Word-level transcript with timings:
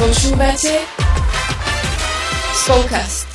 Počúvate 0.00 0.80
Spolkast. 2.56 3.28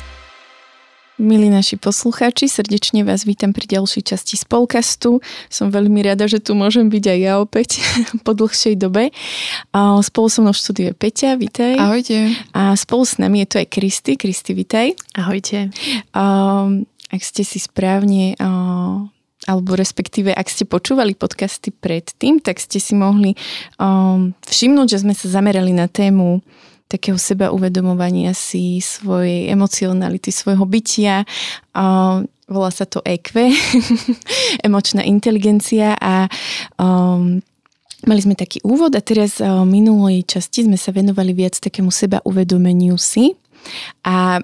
Milí 1.14 1.46
naši 1.46 1.78
poslucháči, 1.78 2.50
srdečne 2.50 3.06
vás 3.06 3.22
vítam 3.22 3.54
pri 3.54 3.78
ďalšej 3.78 4.02
časti 4.02 4.34
Spolkastu. 4.34 5.22
Som 5.46 5.70
veľmi 5.70 6.02
rada, 6.02 6.26
že 6.26 6.42
tu 6.42 6.58
môžem 6.58 6.90
byť 6.90 7.04
aj 7.06 7.18
ja 7.22 7.38
opäť 7.38 7.78
po 8.26 8.34
dlhšej 8.34 8.82
dobe. 8.82 9.14
A 9.70 10.02
spolu 10.02 10.26
so 10.26 10.42
mnou 10.42 10.50
v 10.50 10.58
štúdiu 10.58 10.84
je 10.90 10.94
Peťa, 10.98 11.38
vítaj. 11.38 11.78
Ahojte. 11.78 12.34
A 12.50 12.74
spolu 12.74 13.06
s 13.06 13.22
nami 13.22 13.46
je 13.46 13.54
tu 13.54 13.56
aj 13.62 13.70
Kristy. 13.70 14.18
Kristy, 14.18 14.50
vítaj. 14.50 14.98
Ahojte. 15.14 15.70
A, 16.18 16.66
ak 17.14 17.20
ste 17.22 17.46
si 17.46 17.62
správne 17.62 18.34
alebo 19.46 19.78
respektíve 19.78 20.34
ak 20.34 20.50
ste 20.50 20.66
počúvali 20.66 21.14
podcasty 21.14 21.70
predtým, 21.70 22.42
tak 22.42 22.58
ste 22.58 22.82
si 22.82 22.98
mohli 22.98 23.38
um, 23.78 24.34
všimnúť, 24.42 24.86
že 24.98 25.02
sme 25.06 25.14
sa 25.14 25.30
zamerali 25.30 25.70
na 25.70 25.86
tému 25.86 26.42
takého 26.86 27.18
seba 27.18 27.50
uvedomovania 27.50 28.30
si 28.34 28.78
svojej 28.78 29.50
emocionality, 29.50 30.30
svojho 30.30 30.66
bytia. 30.66 31.26
Uh, 31.74 32.22
volá 32.46 32.70
sa 32.70 32.86
to 32.86 33.02
EQ, 33.02 33.50
emočná 34.66 35.02
inteligencia 35.02 35.98
a 35.98 36.30
um, 36.78 37.42
Mali 38.06 38.22
sme 38.22 38.38
taký 38.38 38.62
úvod 38.62 38.94
a 38.94 39.02
teraz 39.02 39.42
v 39.42 39.66
minulej 39.66 40.22
časti 40.30 40.62
sme 40.62 40.78
sa 40.78 40.94
venovali 40.94 41.34
viac 41.34 41.58
takému 41.58 41.90
seba 41.90 42.22
uvedomeniu 42.22 42.94
si. 43.00 43.34
A 44.06 44.38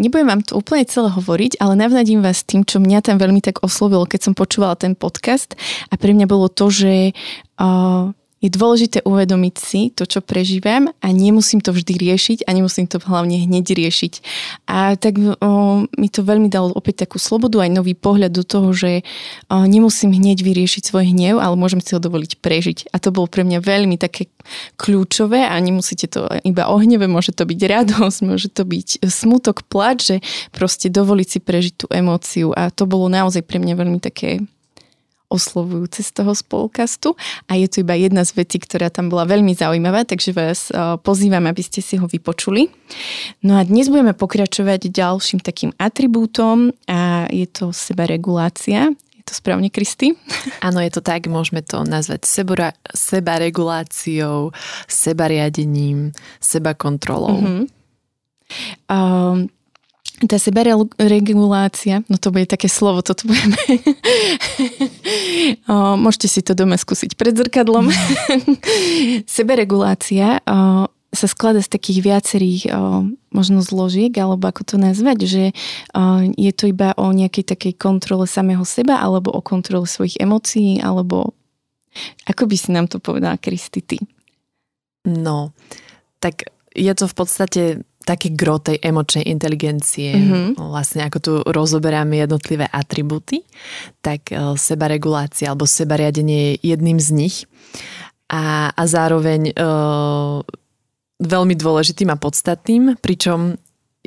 nebudem 0.00 0.28
vám 0.28 0.42
to 0.42 0.56
úplne 0.56 0.88
celé 0.88 1.12
hovoriť, 1.12 1.60
ale 1.60 1.76
navnadím 1.76 2.24
vás 2.24 2.46
tým, 2.46 2.64
čo 2.64 2.80
mňa 2.80 3.04
tam 3.04 3.16
veľmi 3.20 3.44
tak 3.44 3.60
oslovilo, 3.60 4.08
keď 4.08 4.20
som 4.30 4.32
počúvala 4.32 4.78
ten 4.78 4.96
podcast. 4.96 5.54
A 5.92 6.00
pre 6.00 6.16
mňa 6.16 6.26
bolo 6.28 6.48
to, 6.48 6.72
že 6.72 7.12
uh, 7.60 8.14
je 8.42 8.50
dôležité 8.50 9.06
uvedomiť 9.06 9.54
si 9.54 9.80
to, 9.94 10.02
čo 10.02 10.18
prežívam 10.18 10.90
a 10.98 11.08
nemusím 11.14 11.62
to 11.62 11.70
vždy 11.70 11.94
riešiť 11.94 12.38
a 12.44 12.50
nemusím 12.50 12.90
to 12.90 12.98
hlavne 12.98 13.38
hneď 13.46 13.70
riešiť. 13.70 14.12
A 14.66 14.98
tak 14.98 15.14
o, 15.16 15.30
mi 15.86 16.08
to 16.10 16.26
veľmi 16.26 16.50
dalo 16.50 16.74
opäť 16.74 17.06
takú 17.06 17.22
slobodu, 17.22 17.62
aj 17.62 17.70
nový 17.70 17.94
pohľad 17.94 18.34
do 18.34 18.42
toho, 18.42 18.74
že 18.74 19.06
o, 19.46 19.62
nemusím 19.62 20.10
hneď 20.10 20.42
vyriešiť 20.42 20.90
svoj 20.90 21.14
hnev, 21.14 21.38
ale 21.38 21.54
môžem 21.54 21.78
si 21.78 21.94
ho 21.94 22.02
dovoliť 22.02 22.42
prežiť. 22.42 22.90
A 22.90 22.98
to 22.98 23.14
bolo 23.14 23.30
pre 23.30 23.46
mňa 23.46 23.62
veľmi 23.62 23.94
také 23.94 24.26
kľúčové 24.74 25.46
a 25.46 25.54
nemusíte 25.62 26.10
to 26.10 26.26
iba 26.42 26.66
o 26.66 26.76
hneve, 26.82 27.06
môže 27.06 27.30
to 27.30 27.46
byť 27.46 27.60
radosť, 27.62 28.18
môže 28.26 28.50
to 28.50 28.66
byť 28.66 29.06
smutok, 29.06 29.62
plač, 29.70 29.98
že 30.10 30.16
proste 30.50 30.90
dovoliť 30.90 31.28
si 31.30 31.38
prežiť 31.38 31.74
tú 31.78 31.86
emóciu 31.94 32.50
a 32.50 32.74
to 32.74 32.90
bolo 32.90 33.06
naozaj 33.06 33.46
pre 33.46 33.62
mňa 33.62 33.74
veľmi 33.78 34.02
také 34.02 34.42
oslovujúce 35.32 36.04
z 36.04 36.10
toho 36.12 36.36
spolkastu 36.36 37.16
a 37.48 37.56
je 37.56 37.66
tu 37.72 37.80
iba 37.80 37.96
jedna 37.96 38.28
z 38.28 38.36
vecí, 38.36 38.60
ktorá 38.60 38.92
tam 38.92 39.08
bola 39.08 39.24
veľmi 39.24 39.56
zaujímavá, 39.56 40.04
takže 40.04 40.36
vás 40.36 40.68
eh, 40.68 41.00
pozývam, 41.00 41.48
aby 41.48 41.62
ste 41.64 41.80
si 41.80 41.96
ho 41.96 42.04
vypočuli. 42.04 42.68
No 43.40 43.56
a 43.56 43.64
dnes 43.64 43.88
budeme 43.88 44.12
pokračovať 44.12 44.92
ďalším 44.92 45.40
takým 45.40 45.72
atribútom 45.80 46.76
a 46.84 47.24
je 47.32 47.48
to 47.48 47.72
sebaregulácia. 47.72 48.92
Je 48.92 49.24
to 49.24 49.32
správne, 49.38 49.70
Kristy? 49.72 50.18
Áno, 50.66 50.82
je 50.82 50.92
to 50.92 51.00
tak, 51.00 51.30
môžeme 51.30 51.62
to 51.62 51.86
nazvať 51.86 52.26
sebora, 52.26 52.74
sebareguláciou, 52.90 54.50
sebariadením, 54.90 56.10
sebakontrolou. 56.42 57.38
Mm-hmm. 57.38 57.64
Um, 58.90 59.48
tá 60.26 60.38
sebaregulácia, 60.38 62.06
no 62.06 62.16
to 62.18 62.30
bude 62.30 62.46
také 62.46 62.70
slovo, 62.70 63.02
toto 63.02 63.26
budeme. 63.26 63.56
o, 65.72 65.98
môžete 65.98 66.28
si 66.30 66.40
to 66.42 66.54
doma 66.54 66.78
skúsiť 66.78 67.18
pred 67.18 67.34
zrkadlom. 67.34 67.90
sebaregulácia 69.36 70.42
o, 70.46 70.86
sa 71.12 71.26
skladá 71.28 71.60
z 71.60 71.74
takých 71.74 72.00
viacerých 72.02 72.62
o, 72.70 72.72
možno 73.34 73.60
zložiek, 73.60 74.14
alebo 74.16 74.48
ako 74.48 74.62
to 74.62 74.76
nazvať, 74.78 75.18
že 75.26 75.44
o, 75.96 76.30
je 76.34 76.52
to 76.54 76.70
iba 76.70 76.94
o 76.94 77.10
nejakej 77.10 77.54
takej 77.54 77.74
kontrole 77.78 78.30
samého 78.30 78.62
seba, 78.62 79.02
alebo 79.02 79.34
o 79.34 79.42
kontrole 79.42 79.86
svojich 79.86 80.22
emócií, 80.22 80.78
alebo 80.78 81.34
ako 82.24 82.48
by 82.48 82.56
si 82.56 82.72
nám 82.72 82.88
to 82.88 83.02
povedala, 83.02 83.36
Kristi, 83.36 83.84
ty? 83.84 83.98
No, 85.04 85.52
tak 86.22 86.48
je 86.72 86.92
to 86.96 87.04
v 87.04 87.14
podstate 87.14 87.62
také 88.02 88.34
gro 88.34 88.58
tej 88.58 88.82
emočnej 88.82 89.24
inteligencie, 89.30 90.12
mm-hmm. 90.12 90.58
vlastne 90.58 91.06
ako 91.06 91.18
tu 91.18 91.32
rozoberáme 91.46 92.18
jednotlivé 92.18 92.66
atributy, 92.68 93.46
tak 94.02 94.30
e, 94.30 94.58
sebaregulácia 94.58 95.50
alebo 95.50 95.64
sebariadenie 95.64 96.58
je 96.58 96.74
jedným 96.74 96.98
z 96.98 97.08
nich 97.14 97.36
a, 98.28 98.74
a 98.74 98.82
zároveň 98.84 99.50
e, 99.50 99.52
veľmi 101.22 101.54
dôležitým 101.54 102.10
a 102.10 102.18
podstatným, 102.18 102.98
pričom 102.98 103.56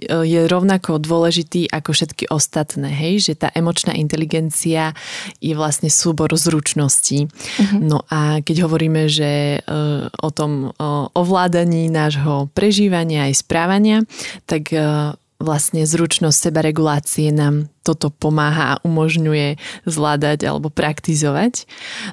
je 0.04 0.44
rovnako 0.52 1.00
dôležitý 1.00 1.72
ako 1.72 1.96
všetky 1.96 2.28
ostatné, 2.28 2.92
hej, 2.92 3.32
že 3.32 3.34
tá 3.40 3.48
emočná 3.56 3.96
inteligencia 3.96 4.92
je 5.40 5.56
vlastne 5.56 5.88
súbor 5.88 6.36
zručností. 6.36 7.32
Uh-huh. 7.32 7.80
No 7.80 8.04
a 8.12 8.44
keď 8.44 8.68
hovoríme, 8.68 9.08
že 9.08 9.64
uh, 9.64 10.12
o 10.20 10.30
tom 10.36 10.76
ovládaní 11.16 11.88
nášho 11.88 12.52
prežívania 12.52 13.32
aj 13.32 13.40
správania, 13.40 14.04
tak 14.44 14.76
uh, 14.76 15.16
vlastne 15.40 15.88
zručnosť 15.88 16.52
sebaregulácie 16.52 17.32
nám 17.32 17.72
toto 17.84 18.12
pomáha 18.12 18.76
a 18.76 18.80
umožňuje 18.84 19.60
zvládať 19.88 20.48
alebo 20.48 20.68
praktizovať. 20.72 21.68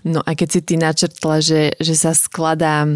No 0.06 0.22
a 0.22 0.38
keď 0.38 0.48
si 0.54 0.60
ty 0.62 0.74
načrtla, 0.78 1.42
že, 1.42 1.74
že 1.78 1.94
sa 1.98 2.14
skladá 2.14 2.86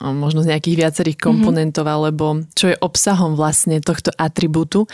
možno 0.00 0.44
z 0.44 0.54
nejakých 0.54 0.76
viacerých 0.84 1.18
mhm. 1.18 1.24
komponentov, 1.24 1.84
mm-hmm. 1.86 1.98
alebo 1.98 2.26
čo 2.52 2.72
je 2.72 2.76
obsahom 2.78 3.34
vlastne 3.34 3.80
tohto 3.80 4.12
atribútu, 4.14 4.84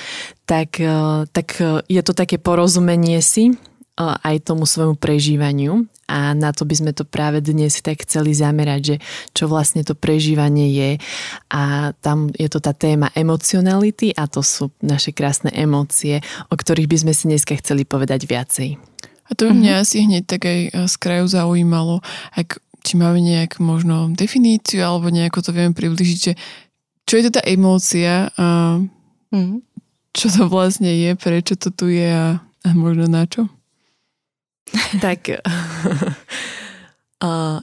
tak, 0.45 0.79
e, 0.79 1.27
tak 1.29 1.59
e, 1.59 1.83
je 1.89 2.03
to 2.05 2.13
také 2.13 2.37
porozumenie 2.37 3.19
si 3.25 3.51
e, 3.51 3.55
aj 3.99 4.45
tomu 4.45 4.69
svojmu 4.69 5.01
prežívaniu 5.01 5.89
a 6.05 6.37
na 6.37 6.53
to 6.53 6.69
by 6.69 6.77
sme 6.77 6.93
to 6.93 7.09
práve 7.09 7.41
dnes 7.41 7.81
tak 7.81 8.05
chceli 8.05 8.37
zamerať, 8.37 8.81
že 8.85 8.97
čo 9.33 9.49
vlastne 9.49 9.81
to 9.81 9.97
prežívanie 9.97 10.69
je 10.69 10.91
a 11.49 11.93
tam 12.05 12.29
je 12.37 12.49
to 12.53 12.61
tá 12.61 12.77
téma 12.77 13.09
emocionality 13.17 14.13
a 14.13 14.29
to 14.29 14.45
sú 14.45 14.69
naše 14.85 15.17
krásne 15.17 15.49
emócie, 15.57 16.21
o 16.53 16.55
ktorých 16.55 16.91
by 16.93 16.97
sme 17.01 17.13
si 17.17 17.25
dneska 17.33 17.57
chceli 17.57 17.89
povedať 17.89 18.29
viacej. 18.29 18.77
A 19.25 19.31
to 19.33 19.49
by 19.49 19.57
mňa 19.57 19.81
uh-huh. 19.81 19.85
asi 19.89 20.05
hneď 20.05 20.25
tak 20.29 20.45
aj 20.45 20.61
z 20.85 20.95
kraju 21.01 21.25
zaujímalo, 21.25 22.05
ak 22.37 22.61
či 22.85 23.01
máme 23.01 23.19
nejak 23.25 23.59
možno 23.65 24.13
definíciu 24.13 24.85
alebo 24.85 25.09
nejako 25.09 25.41
to 25.41 25.51
vieme 25.57 25.73
približiť, 25.73 26.19
že 26.21 26.33
čo 27.09 27.15
je 27.17 27.25
to 27.29 27.41
tá 27.41 27.43
emócia 27.49 28.29
a 28.37 28.79
mm. 29.33 29.65
čo 30.13 30.27
to 30.29 30.53
vlastne 30.53 30.93
je, 30.93 31.17
prečo 31.17 31.57
to 31.57 31.73
tu 31.73 31.89
je 31.89 32.05
a, 32.05 32.45
a 32.45 32.69
možno 32.77 33.09
na 33.09 33.25
čo? 33.25 33.49
Tak 35.05 35.29
uh, 37.25 37.59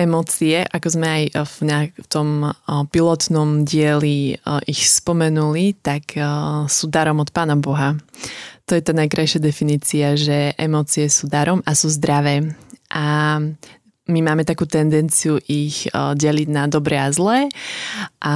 emócie, 0.00 0.64
ako 0.64 0.88
sme 0.88 1.06
aj 1.06 1.22
v, 1.36 1.56
nejak, 1.68 1.90
v 2.00 2.06
tom 2.08 2.28
uh, 2.48 2.54
pilotnom 2.88 3.68
dieli 3.68 4.40
uh, 4.40 4.64
ich 4.64 4.88
spomenuli, 4.88 5.76
tak 5.78 6.16
uh, 6.16 6.64
sú 6.64 6.88
darom 6.88 7.20
od 7.20 7.28
Pána 7.30 7.60
Boha. 7.60 8.00
To 8.64 8.72
je 8.72 8.82
tá 8.86 8.94
najkrajšia 8.96 9.42
definícia, 9.42 10.14
že 10.16 10.56
emócie 10.56 11.10
sú 11.12 11.28
darom 11.28 11.60
a 11.68 11.74
sú 11.76 11.92
zdravé. 11.92 12.54
A 12.88 13.38
my 14.08 14.20
máme 14.26 14.42
takú 14.42 14.66
tendenciu 14.66 15.38
ich 15.46 15.86
deliť 15.94 16.48
na 16.50 16.66
dobré 16.66 16.98
a 16.98 17.12
zlé 17.14 17.52
a 18.18 18.34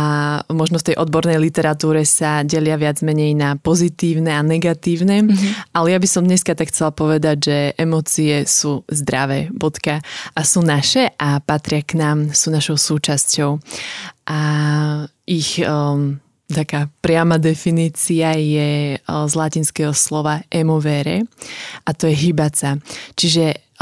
možno 0.52 0.78
v 0.78 0.92
tej 0.92 0.96
odbornej 1.00 1.40
literatúre 1.40 2.06
sa 2.06 2.46
delia 2.46 2.78
viac 2.78 3.02
menej 3.02 3.34
na 3.34 3.58
pozitívne 3.58 4.30
a 4.30 4.44
negatívne, 4.44 5.24
mm-hmm. 5.24 5.74
ale 5.74 5.96
ja 5.96 5.98
by 5.98 6.08
som 6.08 6.28
dneska 6.28 6.54
tak 6.54 6.70
chcela 6.70 6.94
povedať, 6.94 7.36
že 7.42 7.58
emócie 7.74 8.46
sú 8.46 8.86
zdravé, 8.86 9.50
bodka, 9.50 9.98
a 10.36 10.40
sú 10.46 10.62
naše 10.62 11.10
a 11.18 11.42
patria 11.42 11.82
k 11.82 11.98
nám, 11.98 12.30
sú 12.30 12.54
našou 12.54 12.78
súčasťou 12.78 13.58
a 14.30 14.40
ich 15.26 15.58
um, 15.64 16.22
taká 16.44 16.92
priama 17.00 17.40
definícia 17.40 18.36
je 18.36 19.00
z 19.00 19.32
latinského 19.34 19.96
slova 19.96 20.44
emovere 20.52 21.24
a 21.82 21.90
to 21.96 22.06
je 22.06 22.14
hýbať 22.14 22.52
sa. 22.52 22.70
Čiže 23.16 23.74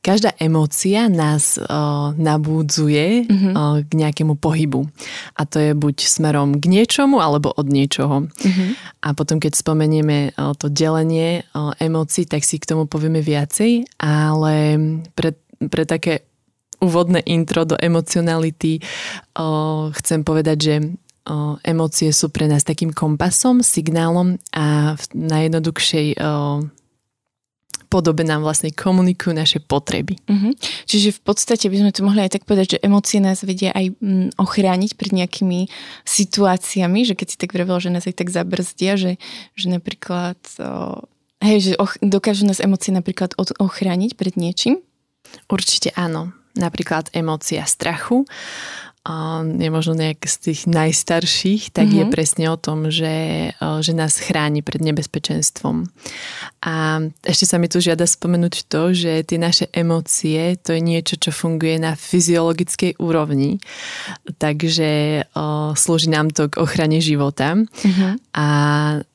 každá 0.00 0.32
emócia 0.40 1.12
nás 1.12 1.60
uh, 1.60 2.16
nabúdzuje 2.16 3.28
mm-hmm. 3.28 3.52
uh, 3.52 3.84
k 3.84 3.90
nejakému 3.92 4.40
pohybu. 4.40 4.88
A 5.36 5.44
to 5.44 5.60
je 5.60 5.72
buď 5.76 5.96
smerom 6.08 6.56
k 6.56 6.72
niečomu, 6.72 7.20
alebo 7.20 7.52
od 7.52 7.68
niečoho. 7.68 8.24
Mm-hmm. 8.26 8.70
A 9.04 9.08
potom, 9.12 9.36
keď 9.36 9.60
spomenieme 9.60 10.32
uh, 10.32 10.56
to 10.56 10.72
delenie 10.72 11.44
uh, 11.52 11.76
emócií, 11.76 12.24
tak 12.24 12.48
si 12.48 12.56
k 12.56 12.68
tomu 12.68 12.88
povieme 12.88 13.20
viacej, 13.20 14.00
ale 14.00 14.54
pre, 15.12 15.36
pre 15.68 15.84
také 15.84 16.24
úvodné 16.80 17.20
intro 17.28 17.68
do 17.68 17.76
emocionality 17.76 18.80
uh, 19.36 19.92
chcem 20.00 20.24
povedať, 20.24 20.58
že 20.58 20.74
uh, 20.80 21.60
emócie 21.60 22.08
sú 22.08 22.32
pre 22.32 22.48
nás 22.48 22.64
takým 22.64 22.96
kompasom, 22.96 23.60
signálom 23.60 24.40
a 24.56 24.96
v 24.96 25.04
najjednoduchšej 25.12 26.06
uh, 26.16 26.64
podobe 27.90 28.22
nám 28.22 28.46
vlastne 28.46 28.70
komunikujú 28.70 29.34
naše 29.34 29.58
potreby. 29.58 30.14
Uh-huh. 30.30 30.54
Čiže 30.86 31.18
v 31.18 31.20
podstate 31.26 31.66
by 31.66 31.76
sme 31.82 31.90
to 31.90 32.06
mohli 32.06 32.22
aj 32.22 32.38
tak 32.38 32.46
povedať, 32.46 32.78
že 32.78 32.82
emócie 32.86 33.18
nás 33.18 33.42
vedia 33.42 33.74
aj 33.74 33.98
mm, 33.98 34.38
ochrániť 34.38 34.94
pred 34.94 35.10
nejakými 35.10 35.66
situáciami, 36.06 37.02
že 37.02 37.18
keď 37.18 37.26
si 37.34 37.36
tak 37.36 37.50
vravela, 37.50 37.82
že 37.82 37.90
nás 37.90 38.06
aj 38.06 38.14
tak 38.14 38.30
zabrzdia, 38.30 38.94
že, 38.94 39.18
že 39.58 39.66
napríklad 39.66 40.38
o, 40.62 41.02
hej, 41.42 41.58
že 41.58 41.72
och, 41.82 41.98
dokážu 41.98 42.46
nás 42.46 42.62
emócie 42.62 42.94
napríklad 42.94 43.34
od, 43.34 43.50
ochrániť 43.58 44.14
pred 44.14 44.38
niečím? 44.38 44.78
Určite 45.50 45.90
áno. 45.98 46.30
Napríklad 46.54 47.10
emócia 47.14 47.62
strachu 47.66 48.26
je 49.56 49.70
možno 49.72 49.96
nejak 49.96 50.28
z 50.28 50.36
tých 50.52 50.60
najstarších, 50.68 51.72
tak 51.72 51.88
mm-hmm. 51.88 51.98
je 51.98 52.04
mhm. 52.04 52.12
presne 52.12 52.46
o 52.52 52.60
tom, 52.60 52.92
že, 52.92 53.48
že 53.56 53.92
nás 53.96 54.20
chráni 54.20 54.60
pred 54.60 54.84
nebezpečenstvom. 54.84 55.88
A 56.60 57.00
ešte 57.24 57.48
sa 57.48 57.56
mi 57.56 57.72
tu 57.72 57.80
žiada 57.80 58.04
spomenúť 58.04 58.68
to, 58.68 58.92
že 58.92 59.24
tie 59.24 59.40
naše 59.40 59.72
emócie, 59.72 60.60
to 60.60 60.76
je 60.76 60.84
niečo, 60.84 61.16
čo 61.16 61.32
funguje 61.32 61.80
na 61.80 61.96
fyziologickej 61.96 63.00
úrovni, 63.00 63.56
takže 64.36 65.24
o, 65.32 65.72
slúži 65.72 66.12
nám 66.12 66.28
to 66.36 66.52
k 66.52 66.60
ochrane 66.60 67.00
života. 67.00 67.56
Mm-hmm. 67.56 68.12
A 68.36 68.46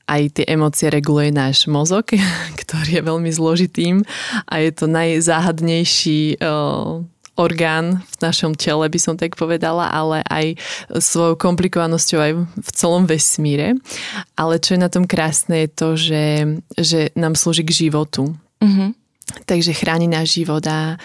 aj 0.06 0.22
tie 0.38 0.46
emócie 0.50 0.90
reguluje 0.90 1.30
náš 1.30 1.70
mozog, 1.70 2.10
ktorý 2.62 3.02
je 3.02 3.04
veľmi 3.06 3.30
zložitým 3.30 4.02
a 4.50 4.54
je 4.66 4.72
to 4.74 4.90
najzáhadnejší 4.90 6.42
o, 6.42 7.06
orgán 7.36 8.02
v 8.04 8.16
našom 8.24 8.56
tele, 8.56 8.88
by 8.88 9.00
som 9.00 9.16
tak 9.20 9.36
povedala, 9.36 9.92
ale 9.92 10.24
aj 10.32 10.46
svojou 10.92 11.36
komplikovanosťou 11.36 12.20
aj 12.20 12.34
v 12.48 12.70
celom 12.72 13.04
vesmíre. 13.04 13.76
Ale 14.40 14.60
čo 14.60 14.76
je 14.76 14.84
na 14.84 14.90
tom 14.90 15.04
krásne 15.04 15.68
je 15.68 15.70
to, 15.70 15.88
že, 16.00 16.26
že 16.80 17.00
nám 17.14 17.36
slúži 17.36 17.68
k 17.68 17.88
životu. 17.88 18.32
Mm-hmm. 18.64 18.90
Takže 19.26 19.74
chráni 19.74 20.06
náš 20.06 20.38
život 20.38 20.62
a 20.70 21.02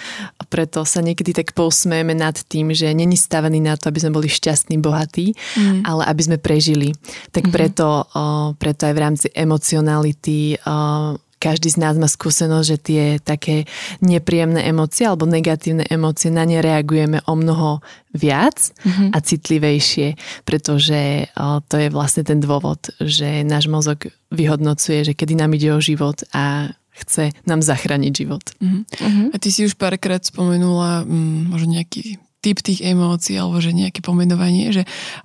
preto 0.53 0.85
sa 0.85 1.01
niekedy 1.01 1.33
tak 1.33 1.57
posmejeme 1.57 2.13
nad 2.13 2.37
tým, 2.37 2.69
že 2.77 2.93
není 2.93 3.17
stavený 3.17 3.65
na 3.65 3.81
to, 3.81 3.89
aby 3.89 3.97
sme 3.97 4.13
boli 4.13 4.29
šťastní, 4.29 4.77
bohatí, 4.77 5.33
mm. 5.57 5.89
ale 5.89 6.05
aby 6.05 6.23
sme 6.29 6.37
prežili. 6.37 6.93
Tak 7.33 7.49
mm-hmm. 7.49 7.57
preto, 7.57 8.05
o, 8.05 8.53
preto 8.61 8.85
aj 8.85 8.95
v 8.95 9.03
rámci 9.03 9.27
emocionality 9.33 10.53
o, 10.53 11.17
každý 11.41 11.73
z 11.73 11.81
nás 11.81 11.97
má 11.97 12.05
skúsenosť, 12.05 12.67
že 12.69 12.79
tie 12.79 13.05
také 13.17 13.65
nepríjemné 14.05 14.69
emócie 14.69 15.09
alebo 15.09 15.25
negatívne 15.25 15.89
emócie, 15.89 16.29
na 16.29 16.45
ne 16.45 16.61
reagujeme 16.61 17.25
o 17.25 17.33
mnoho 17.33 17.81
viac 18.13 18.77
mm-hmm. 18.85 19.17
a 19.17 19.19
citlivejšie, 19.25 20.09
pretože 20.45 21.33
to 21.73 21.75
je 21.81 21.89
vlastne 21.89 22.29
ten 22.29 22.45
dôvod, 22.45 22.93
že 23.01 23.41
náš 23.41 23.73
mozog 23.73 24.13
vyhodnocuje, 24.29 25.09
že 25.11 25.17
kedy 25.17 25.41
nám 25.41 25.57
ide 25.57 25.73
o 25.73 25.81
život 25.81 26.21
a 26.37 26.77
chce 27.01 27.33
nám 27.49 27.65
zachrániť 27.65 28.13
život. 28.13 28.45
Mm-hmm. 28.61 29.33
A 29.33 29.37
ty 29.41 29.49
si 29.49 29.65
už 29.65 29.81
párkrát 29.81 30.21
spomenula 30.21 31.09
mm, 31.09 31.49
možno 31.49 31.81
nejaký 31.81 32.21
typ 32.41 32.61
tých 32.61 32.85
emócií 32.85 33.37
alebo 33.37 33.61
že 33.61 33.73
nejaké 33.73 34.05
pomenovanie, 34.05 34.73
že 34.73 34.83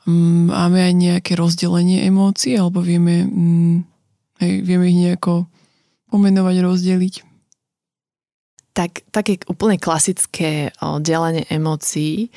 mm, 0.08 0.52
máme 0.52 0.80
aj 0.80 0.94
nejaké 0.96 1.32
rozdelenie 1.36 2.08
emócií 2.08 2.56
alebo 2.56 2.80
vieme, 2.80 3.28
mm, 3.28 3.76
hej, 4.40 4.52
vieme 4.64 4.86
ich 4.88 5.00
nejako 5.00 5.52
pomenovať, 6.16 6.56
rozdeliť? 6.64 7.16
Tak, 8.72 9.08
také 9.12 9.44
úplne 9.52 9.76
klasické 9.76 10.72
o, 10.80 11.04
delenie 11.04 11.44
emócií 11.52 12.32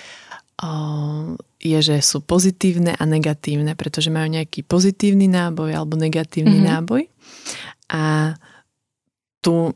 o, 0.59 1.35
je, 1.59 1.79
že 1.83 1.97
sú 2.03 2.23
pozitívne 2.23 2.95
a 2.95 3.03
negatívne, 3.07 3.75
pretože 3.75 4.11
majú 4.11 4.31
nejaký 4.31 4.63
pozitívny 4.67 5.27
náboj 5.31 5.75
alebo 5.75 5.99
negatívny 5.99 6.63
mm-hmm. 6.63 6.71
náboj. 6.75 7.03
A 7.91 8.35
tu 9.39 9.71
o, 9.71 9.73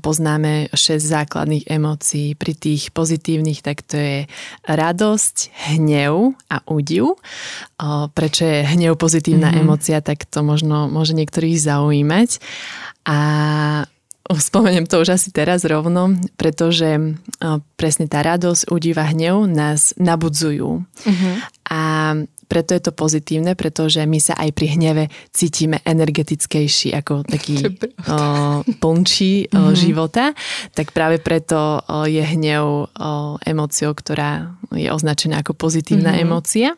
poznáme 0.00 0.72
6 0.72 1.00
základných 1.00 1.68
emócií. 1.68 2.32
Pri 2.32 2.56
tých 2.56 2.92
pozitívnych 2.96 3.60
tak 3.60 3.84
to 3.84 4.00
je 4.00 4.18
radosť, 4.64 5.52
hnev 5.76 6.32
a 6.48 6.64
údiv. 6.68 7.16
O, 7.16 7.88
prečo 8.12 8.48
je 8.48 8.64
hnev 8.64 8.96
pozitívna 8.96 9.52
mm-hmm. 9.52 9.62
emócia, 9.68 10.00
tak 10.00 10.24
to 10.24 10.40
možno 10.40 10.88
môže 10.88 11.12
niektorých 11.12 11.60
zaujímať. 11.60 12.40
A 13.06 13.18
spomeniem 14.48 14.88
to 14.88 15.02
už 15.02 15.18
asi 15.20 15.28
teraz 15.34 15.66
rovno, 15.66 16.16
pretože 16.40 17.18
presne 17.76 18.06
tá 18.08 18.24
radosť, 18.24 18.70
údiv 18.72 18.96
a 18.96 19.06
hnev 19.10 19.44
nás 19.50 19.92
nabudzujú. 20.00 20.82
Uh-huh. 20.82 21.34
A 21.68 21.80
preto 22.52 22.76
je 22.76 22.84
to 22.84 22.92
pozitívne, 22.92 23.56
pretože 23.56 24.04
my 24.04 24.20
sa 24.20 24.36
aj 24.36 24.52
pri 24.52 24.76
hneve 24.76 25.08
cítime 25.32 25.80
energetickejší 25.88 26.92
ako 26.92 27.24
taký 27.24 27.64
o, 27.64 28.60
plnčí 28.60 29.48
mm-hmm. 29.48 29.72
života. 29.72 30.36
Tak 30.76 30.92
práve 30.92 31.16
preto 31.16 31.80
o, 31.80 32.04
je 32.04 32.20
hnev 32.20 32.64
o, 32.68 32.86
emóciou, 33.40 33.96
ktorá 33.96 34.52
je 34.76 34.92
označená 34.92 35.40
ako 35.40 35.56
pozitívna 35.56 36.12
mm-hmm. 36.12 36.28
emócia. 36.28 36.68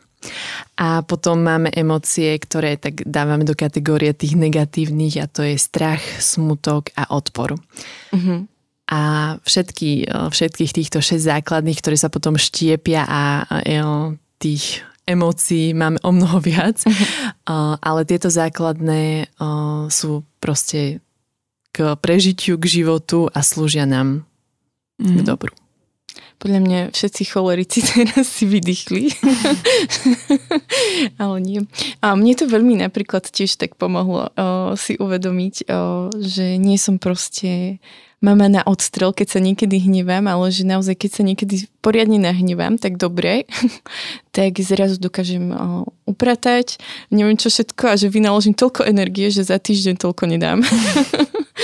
A 0.74 1.06
potom 1.06 1.42
máme 1.42 1.70
emócie, 1.70 2.34
ktoré 2.38 2.76
tak 2.76 3.06
dávame 3.06 3.46
do 3.46 3.54
kategórie 3.54 4.10
tých 4.10 4.34
negatívnych 4.34 5.22
a 5.22 5.30
to 5.30 5.46
je 5.46 5.54
strach, 5.54 6.02
smutok 6.18 6.90
a 6.98 7.10
odpor. 7.14 7.54
Mm-hmm. 8.10 8.38
A 8.84 9.00
všetky, 9.40 10.10
všetkých 10.10 10.72
týchto 10.76 10.98
šesť 11.00 11.40
základných, 11.40 11.80
ktoré 11.80 11.96
sa 11.96 12.12
potom 12.12 12.36
štiepia 12.36 13.08
a, 13.08 13.48
a 13.48 13.58
tých 14.36 14.84
emócií 15.08 15.72
máme 15.72 16.00
o 16.04 16.10
mnoho 16.12 16.40
viac, 16.40 16.84
mm-hmm. 16.84 17.80
ale 17.80 18.00
tieto 18.04 18.28
základné 18.28 19.32
sú 19.88 20.24
proste 20.40 21.00
k 21.74 21.98
prežitiu, 21.98 22.54
k 22.60 22.82
životu 22.82 23.26
a 23.34 23.42
slúžia 23.42 23.82
nám 23.84 24.22
mm-hmm. 25.00 25.16
k 25.16 25.20
mhm. 25.20 25.26
dobru. 25.26 25.54
Podľa 26.38 26.60
mňa 26.60 26.80
všetci 26.92 27.22
cholerici 27.30 27.80
teraz 27.90 28.28
si 28.28 28.44
vydýchli. 28.44 29.10
Ale 31.22 31.36
nie. 31.40 31.60
A 32.04 32.14
mne 32.14 32.34
to 32.36 32.44
veľmi 32.50 32.78
napríklad 32.80 33.24
tiež 33.26 33.56
tak 33.56 33.76
pomohlo 33.80 34.28
o, 34.28 34.32
si 34.76 34.98
uvedomiť, 34.98 35.54
o, 35.66 36.08
že 36.20 36.60
nie 36.60 36.76
som 36.76 37.00
proste 37.00 37.82
mama 38.24 38.48
na 38.48 38.64
odstrel, 38.64 39.12
keď 39.12 39.36
sa 39.36 39.40
niekedy 39.44 39.84
hnevám, 39.84 40.24
ale 40.24 40.48
že 40.48 40.64
naozaj, 40.64 40.96
keď 40.96 41.10
sa 41.12 41.22
niekedy 41.28 41.68
poriadne 41.84 42.16
nahnevám, 42.16 42.80
tak 42.80 42.96
dobre, 42.96 43.44
tak 44.36 44.56
zrazu 44.64 44.96
dokážem 44.96 45.52
o, 45.52 45.84
upratať, 46.08 46.80
neviem 47.12 47.36
čo 47.36 47.52
všetko 47.52 47.92
a 47.92 47.98
že 48.00 48.08
vynaložím 48.08 48.56
toľko 48.56 48.88
energie, 48.88 49.28
že 49.28 49.44
za 49.44 49.60
týždeň 49.60 50.00
toľko 50.00 50.24
nedám. 50.32 50.64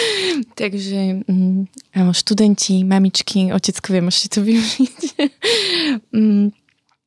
Takže 0.60 1.26
mm, 1.26 1.68
študenti, 2.12 2.82
mamičky, 2.84 3.52
oteckovia, 3.52 4.04
môžete 4.04 4.28
to 4.36 4.40
využiť. 4.44 4.98
mm, 6.16 6.44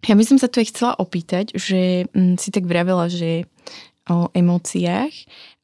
ja 0.04 0.14
by 0.20 0.24
som 0.28 0.38
sa 0.38 0.52
tu 0.52 0.60
aj 0.60 0.70
chcela 0.74 0.94
opýtať, 1.00 1.56
že 1.56 2.12
mm, 2.12 2.36
si 2.42 2.50
tak 2.52 2.68
vravela, 2.68 3.08
že 3.08 3.48
o 4.10 4.28
emóciách, 4.36 5.14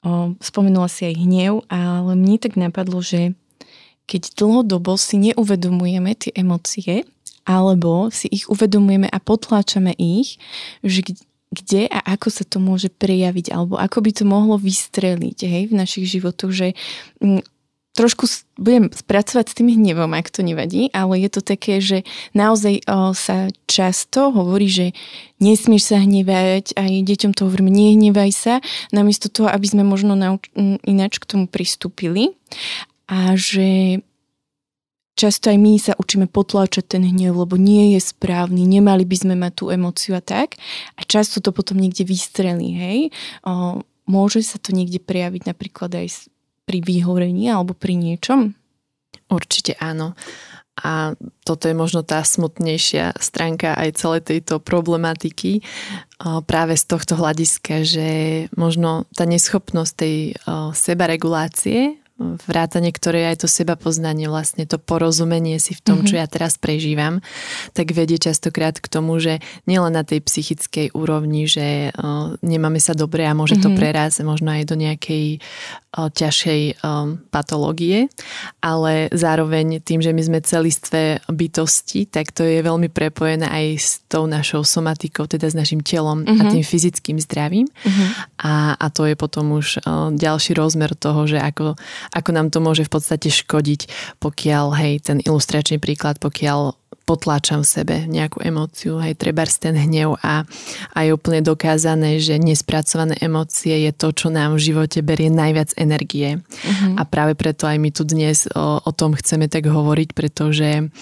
o, 0.08 0.32
spomenula 0.40 0.88
si 0.88 1.12
aj 1.12 1.16
hnev, 1.20 1.54
ale 1.68 2.16
mne 2.16 2.40
tak 2.40 2.56
napadlo, 2.56 3.04
že 3.04 3.36
keď 4.08 4.32
dlhodobo 4.40 4.96
si 4.96 5.20
neuvedomujeme 5.20 6.16
tie 6.16 6.32
emócie, 6.34 7.04
alebo 7.44 8.14
si 8.14 8.30
ich 8.32 8.48
uvedomujeme 8.48 9.10
a 9.10 9.20
potláčame 9.20 9.98
ich, 9.98 10.38
že 10.86 11.02
kde 11.50 11.90
a 11.90 12.00
ako 12.14 12.30
sa 12.30 12.44
to 12.46 12.62
môže 12.62 12.94
prejaviť, 12.94 13.50
alebo 13.50 13.82
ako 13.82 14.06
by 14.06 14.12
to 14.14 14.24
mohlo 14.26 14.56
vystreliť 14.62 15.38
hej, 15.50 15.64
v 15.70 15.74
našich 15.74 16.06
životoch, 16.06 16.54
že 16.54 16.68
mm, 17.22 17.42
trošku 17.98 18.30
budem 18.56 18.88
spracovať 18.94 19.46
s 19.50 19.58
tým 19.60 19.76
hnevom, 19.76 20.14
ak 20.16 20.32
to 20.32 20.46
nevadí, 20.46 20.88
ale 20.96 21.20
je 21.20 21.30
to 21.34 21.42
také, 21.44 21.84
že 21.84 22.08
naozaj 22.32 22.86
o, 22.86 23.12
sa 23.12 23.52
často 23.68 24.32
hovorí, 24.32 24.72
že 24.72 24.88
nesmieš 25.44 25.92
sa 25.92 25.98
hnevať, 26.00 26.80
aj 26.80 26.92
deťom 27.04 27.32
to 27.36 27.50
hovoríme, 27.50 27.68
nehnevaj 27.68 28.32
sa, 28.32 28.54
namiesto 28.96 29.28
toho, 29.28 29.52
aby 29.52 29.68
sme 29.68 29.84
možno 29.84 30.16
nauč- 30.16 30.48
ináč 30.86 31.20
k 31.20 31.28
tomu 31.28 31.46
pristúpili. 31.52 32.38
A 33.10 33.34
že 33.34 34.00
často 35.20 35.52
aj 35.52 35.60
my 35.60 35.76
sa 35.76 36.00
učíme 36.00 36.32
potláčať 36.32 36.96
ten 36.96 37.04
hnev, 37.04 37.36
lebo 37.36 37.60
nie 37.60 38.00
je 38.00 38.00
správny, 38.00 38.64
nemali 38.64 39.04
by 39.04 39.16
sme 39.20 39.36
mať 39.36 39.52
tú 39.60 39.66
emóciu 39.68 40.16
a 40.16 40.24
tak. 40.24 40.56
A 40.96 41.04
často 41.04 41.44
to 41.44 41.52
potom 41.52 41.76
niekde 41.76 42.08
vystrelí, 42.08 42.72
hej. 42.72 43.00
O, 43.44 43.84
môže 44.08 44.40
sa 44.48 44.56
to 44.56 44.72
niekde 44.72 45.04
prejaviť 45.04 45.52
napríklad 45.52 45.92
aj 45.92 46.32
pri 46.64 46.80
vyhorení 46.80 47.52
alebo 47.52 47.76
pri 47.76 48.00
niečom? 48.00 48.56
Určite 49.28 49.76
áno. 49.84 50.16
A 50.80 51.12
toto 51.44 51.68
je 51.68 51.76
možno 51.76 52.08
tá 52.08 52.24
smutnejšia 52.24 53.20
stránka 53.20 53.76
aj 53.76 54.00
celej 54.00 54.32
tejto 54.32 54.64
problematiky 54.64 55.60
práve 56.48 56.80
z 56.80 56.84
tohto 56.88 57.20
hľadiska, 57.20 57.84
že 57.84 58.10
možno 58.56 59.04
tá 59.12 59.28
neschopnosť 59.28 59.94
tej 60.00 60.16
sebaregulácie 60.72 61.99
vrátane, 62.20 62.92
ktoré 62.92 63.32
aj 63.32 63.44
to 63.44 63.48
seba 63.48 63.80
poznanie, 63.80 64.28
vlastne 64.28 64.68
to 64.68 64.76
porozumenie 64.76 65.56
si 65.58 65.72
v 65.72 65.82
tom, 65.82 66.04
mm-hmm. 66.04 66.10
čo 66.12 66.16
ja 66.20 66.28
teraz 66.28 66.60
prežívam, 66.60 67.24
tak 67.72 67.96
vedie 67.96 68.20
častokrát 68.20 68.76
k 68.76 68.88
tomu, 68.92 69.18
že 69.24 69.40
nielen 69.64 69.96
na 69.96 70.04
tej 70.04 70.20
psychickej 70.20 70.92
úrovni, 70.92 71.48
že 71.48 71.96
uh, 71.96 72.36
nemáme 72.44 72.84
sa 72.84 72.92
dobre 72.92 73.24
a 73.24 73.32
môže 73.32 73.56
mm-hmm. 73.56 73.66
to 73.66 73.70
mhm. 73.72 73.78
prerásť 73.80 74.18
možno 74.28 74.52
aj 74.52 74.64
do 74.68 74.76
nejakej 74.76 75.40
ťažšej 75.94 76.86
patológie, 77.34 78.14
ale 78.62 79.10
zároveň 79.10 79.82
tým, 79.82 80.06
že 80.06 80.14
my 80.14 80.22
sme 80.22 80.40
celistvé 80.46 81.18
bytosti, 81.26 82.06
tak 82.06 82.30
to 82.30 82.46
je 82.46 82.62
veľmi 82.62 82.94
prepojené 82.94 83.50
aj 83.50 83.66
s 83.78 83.90
tou 84.06 84.30
našou 84.30 84.62
somatikou, 84.62 85.26
teda 85.26 85.50
s 85.50 85.58
našim 85.58 85.82
telom 85.82 86.22
uh-huh. 86.22 86.38
a 86.38 86.44
mhm. 86.46 86.52
tým 86.54 86.64
fyzickým 86.66 87.18
zdravím. 87.18 87.66
Uh-huh. 87.66 88.08
A, 88.46 88.78
a 88.78 88.86
to 88.94 89.10
je 89.10 89.18
potom 89.18 89.58
už 89.58 89.82
ďalší 90.14 90.54
rozmer 90.54 90.94
toho, 90.94 91.26
že 91.26 91.42
ako, 91.42 91.74
ako 92.14 92.30
nám 92.30 92.54
to 92.54 92.62
môže 92.62 92.86
v 92.86 92.94
podstate 92.94 93.34
škodiť, 93.34 93.90
pokiaľ, 94.22 94.66
hej, 94.78 94.94
ten 95.02 95.18
ilustračný 95.26 95.82
príklad, 95.82 96.22
pokiaľ 96.22 96.78
potláčam 97.10 97.66
v 97.66 97.72
sebe 97.82 97.96
nejakú 98.06 98.46
emóciu, 98.46 99.02
hej, 99.02 99.18
trebárs 99.18 99.58
ten 99.58 99.74
hnev 99.74 100.22
a, 100.22 100.46
a 100.94 100.98
je 101.02 101.10
úplne 101.10 101.42
dokázané, 101.42 102.22
že 102.22 102.38
nespracované 102.38 103.18
emócie 103.18 103.74
je 103.74 103.90
to, 103.90 104.14
čo 104.14 104.30
nám 104.30 104.62
v 104.62 104.70
živote 104.70 105.02
berie 105.02 105.34
najviac 105.34 105.74
energie. 105.74 106.38
Uh-huh. 106.38 106.94
A 107.02 107.10
práve 107.10 107.34
preto 107.34 107.66
aj 107.66 107.82
my 107.82 107.90
tu 107.90 108.06
dnes 108.06 108.46
o, 108.54 108.78
o 108.78 108.92
tom 108.94 109.18
chceme 109.18 109.50
tak 109.50 109.66
hovoriť, 109.66 110.10
pretože 110.14 110.94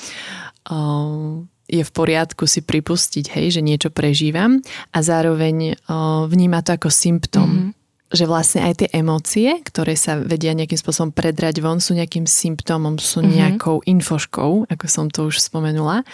o, 0.71 1.43
je 1.67 1.83
v 1.83 1.91
poriadku 1.91 2.47
si 2.47 2.63
pripustiť, 2.63 3.27
hej, 3.35 3.59
že 3.59 3.61
niečo 3.61 3.91
prežívam 3.91 4.63
a 4.95 5.03
zároveň 5.03 5.75
o, 5.91 6.23
vníma 6.31 6.63
to 6.63 6.79
ako 6.79 6.87
symptom. 6.87 7.51
Uh-huh 7.51 7.76
že 8.07 8.23
vlastne 8.23 8.63
aj 8.63 8.73
tie 8.79 8.89
emócie, 8.95 9.59
ktoré 9.67 9.99
sa 9.99 10.15
vedia 10.15 10.55
nejakým 10.55 10.79
spôsobom 10.79 11.11
predrať 11.11 11.59
von, 11.59 11.83
sú 11.83 11.91
nejakým 11.91 12.23
symptómom, 12.23 12.95
sú 12.95 13.19
mm-hmm. 13.19 13.35
nejakou 13.35 13.83
infoškou, 13.83 14.71
ako 14.71 14.85
som 14.87 15.11
to 15.11 15.27
už 15.27 15.43
spomenula. 15.43 16.07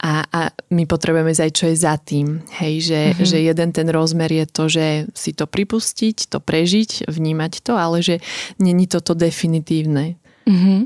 A, 0.00 0.24
a 0.24 0.40
my 0.72 0.88
potrebujeme 0.88 1.36
aj 1.36 1.52
čo 1.52 1.68
je 1.68 1.76
za 1.76 2.00
tým. 2.00 2.40
Hej, 2.56 2.88
že, 2.88 3.00
mm-hmm. 3.12 3.26
že 3.28 3.38
jeden 3.52 3.70
ten 3.76 3.88
rozmer 3.92 4.32
je 4.32 4.46
to, 4.48 4.64
že 4.72 4.86
si 5.12 5.36
to 5.36 5.44
pripustiť, 5.44 6.32
to 6.32 6.40
prežiť, 6.40 7.04
vnímať 7.04 7.52
to, 7.60 7.76
ale 7.76 8.00
že 8.00 8.24
není 8.56 8.88
toto 8.88 9.12
definitívne. 9.12 10.16
Mm-hmm. 10.48 10.80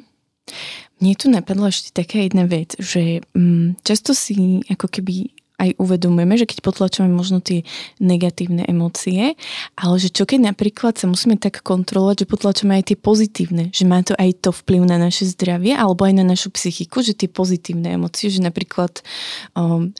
Mne 1.00 1.14
tu 1.16 1.26
napadla 1.32 1.72
ešte 1.72 1.96
taká 1.96 2.26
jedna 2.26 2.44
vec, 2.44 2.76
že 2.76 3.24
mm, 3.32 3.80
často 3.86 4.12
si 4.12 4.60
ako 4.68 4.90
keby 4.90 5.32
aj 5.60 5.76
uvedomujeme, 5.76 6.40
že 6.40 6.48
keď 6.48 6.64
potlačujeme 6.64 7.12
možno 7.12 7.44
tie 7.44 7.68
negatívne 8.00 8.64
emócie, 8.64 9.36
ale 9.76 9.94
že 10.00 10.08
čo 10.08 10.24
keď 10.24 10.56
napríklad 10.56 10.96
sa 10.96 11.04
musíme 11.04 11.36
tak 11.36 11.60
kontrolovať, 11.60 12.24
že 12.24 12.30
potlačujeme 12.32 12.74
aj 12.80 12.84
tie 12.88 12.96
pozitívne, 12.96 13.64
že 13.70 13.84
má 13.84 14.00
to 14.00 14.16
aj 14.16 14.40
to 14.40 14.50
vplyv 14.50 14.88
na 14.88 14.96
naše 14.96 15.28
zdravie 15.28 15.76
alebo 15.76 16.08
aj 16.08 16.16
na 16.16 16.24
našu 16.24 16.48
psychiku, 16.50 17.04
že 17.04 17.12
tie 17.12 17.28
pozitívne 17.28 17.92
emócie, 17.92 18.32
že 18.32 18.40
napríklad 18.40 19.04
um, 19.52 19.92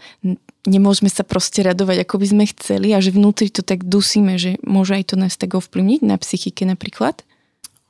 nemôžeme 0.64 1.12
sa 1.12 1.24
proste 1.24 1.60
radovať, 1.60 2.04
ako 2.08 2.16
by 2.20 2.26
sme 2.26 2.44
chceli 2.56 2.96
a 2.96 3.04
že 3.04 3.12
vnútri 3.12 3.52
to 3.52 3.60
tak 3.60 3.84
dusíme, 3.84 4.40
že 4.40 4.56
môže 4.64 4.96
aj 4.96 5.12
to 5.12 5.16
nás 5.20 5.36
tak 5.36 5.56
ovplyvniť 5.56 6.00
na 6.04 6.16
psychike 6.16 6.64
napríklad? 6.64 7.20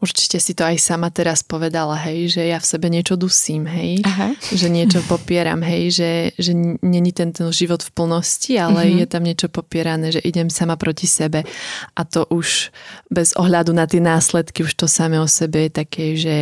Určite 0.00 0.40
si 0.40 0.56
to 0.56 0.64
aj 0.64 0.80
sama 0.80 1.12
teraz 1.12 1.44
povedala, 1.44 1.92
hej, 2.08 2.32
že 2.32 2.48
ja 2.48 2.56
v 2.56 2.64
sebe 2.64 2.88
niečo 2.88 3.20
dusím, 3.20 3.68
hej, 3.68 4.00
Aha. 4.00 4.32
že 4.48 4.72
niečo 4.72 5.04
popieram, 5.04 5.60
hej, 5.60 5.92
že, 5.92 6.12
že 6.40 6.56
není 6.80 7.12
ten, 7.12 7.36
ten 7.36 7.52
život 7.52 7.84
v 7.84 7.92
plnosti, 7.92 8.56
ale 8.56 8.88
uh-huh. 8.88 9.04
je 9.04 9.06
tam 9.06 9.28
niečo 9.28 9.52
popierané, 9.52 10.08
že 10.08 10.24
idem 10.24 10.48
sama 10.48 10.80
proti 10.80 11.04
sebe 11.04 11.44
a 11.92 12.00
to 12.08 12.24
už 12.32 12.72
bez 13.12 13.36
ohľadu 13.36 13.76
na 13.76 13.84
tie 13.84 14.00
následky, 14.00 14.64
už 14.64 14.72
to 14.72 14.88
samé 14.88 15.20
o 15.20 15.28
sebe 15.28 15.68
je 15.68 15.70
také, 15.70 16.16
že 16.16 16.36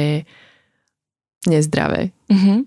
nezdravé. 1.51 2.15
Uh-huh. 2.31 2.63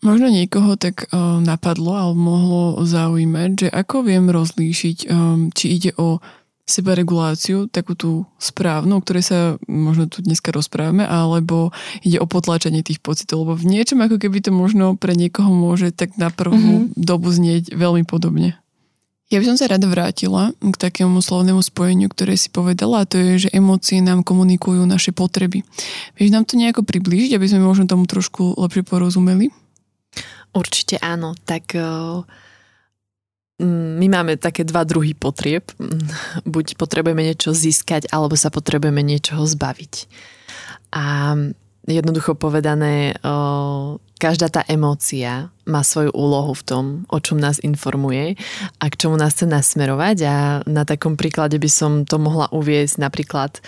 Možno 0.00 0.30
niekoho 0.30 0.78
tak 0.78 1.10
uh, 1.10 1.42
napadlo 1.44 1.92
alebo 1.92 2.16
mohlo 2.16 2.62
zaujímať, 2.86 3.66
že 3.66 3.68
ako 3.68 4.06
viem 4.06 4.30
rozlíšiť, 4.30 4.98
um, 5.10 5.50
či 5.50 5.76
ide 5.76 5.90
o 5.98 6.22
sebareguláciu, 6.70 7.66
takú 7.66 7.98
tú 7.98 8.24
správnu, 8.38 8.98
o 8.98 9.02
ktorej 9.02 9.24
sa 9.26 9.38
možno 9.66 10.06
tu 10.06 10.22
dneska 10.22 10.54
rozprávame, 10.54 11.02
alebo 11.02 11.74
ide 12.06 12.22
o 12.22 12.30
potláčanie 12.30 12.86
tých 12.86 13.02
pocitov, 13.02 13.42
lebo 13.42 13.58
v 13.58 13.66
niečom 13.66 13.98
ako 13.98 14.22
keby 14.22 14.38
to 14.38 14.54
možno 14.54 14.94
pre 14.94 15.18
niekoho 15.18 15.50
môže 15.50 15.90
tak 15.90 16.14
na 16.14 16.30
prvú 16.30 16.86
mm-hmm. 16.86 16.96
dobu 16.96 17.34
znieť 17.34 17.74
veľmi 17.74 18.06
podobne. 18.06 18.54
Ja 19.30 19.38
by 19.38 19.46
som 19.46 19.58
sa 19.58 19.70
rada 19.70 19.86
vrátila 19.86 20.50
k 20.58 20.74
takému 20.74 21.22
slovnému 21.22 21.62
spojeniu, 21.62 22.10
ktoré 22.10 22.34
si 22.34 22.50
povedala, 22.50 23.02
a 23.02 23.06
to 23.06 23.14
je, 23.14 23.46
že 23.46 23.54
emócie 23.54 24.02
nám 24.02 24.26
komunikujú 24.26 24.82
naše 24.86 25.14
potreby. 25.14 25.62
Vieš 26.18 26.34
nám 26.34 26.46
to 26.46 26.58
nejako 26.58 26.82
priblížiť, 26.82 27.38
aby 27.38 27.46
sme 27.46 27.62
možno 27.62 27.86
tomu 27.86 28.10
trošku 28.10 28.58
lepšie 28.58 28.82
porozumeli? 28.82 29.54
Určite 30.50 30.98
áno. 30.98 31.38
Tak 31.46 31.78
uh 31.78 32.26
my 34.00 34.06
máme 34.08 34.40
také 34.40 34.64
dva 34.64 34.88
druhy 34.88 35.12
potrieb. 35.12 35.68
Mm, 35.76 36.08
buď 36.48 36.80
potrebujeme 36.80 37.20
niečo 37.20 37.52
získať, 37.52 38.08
alebo 38.08 38.34
sa 38.34 38.48
potrebujeme 38.48 39.04
niečoho 39.04 39.44
zbaviť. 39.44 40.08
A 40.90 41.36
jednoducho 41.86 42.34
povedané, 42.34 43.14
každá 44.18 44.48
tá 44.52 44.62
emócia 44.66 45.48
má 45.64 45.80
svoju 45.86 46.10
úlohu 46.12 46.52
v 46.54 46.66
tom, 46.66 46.84
o 47.08 47.18
čom 47.22 47.38
nás 47.38 47.62
informuje 47.62 48.34
a 48.78 48.84
k 48.90 48.98
čomu 48.98 49.16
nás 49.16 49.38
chce 49.38 49.46
nasmerovať. 49.46 50.16
A 50.26 50.36
na 50.66 50.82
takom 50.82 51.14
príklade 51.14 51.56
by 51.56 51.70
som 51.70 52.04
to 52.04 52.18
mohla 52.18 52.50
uviezť 52.50 52.94
napríklad 52.98 53.62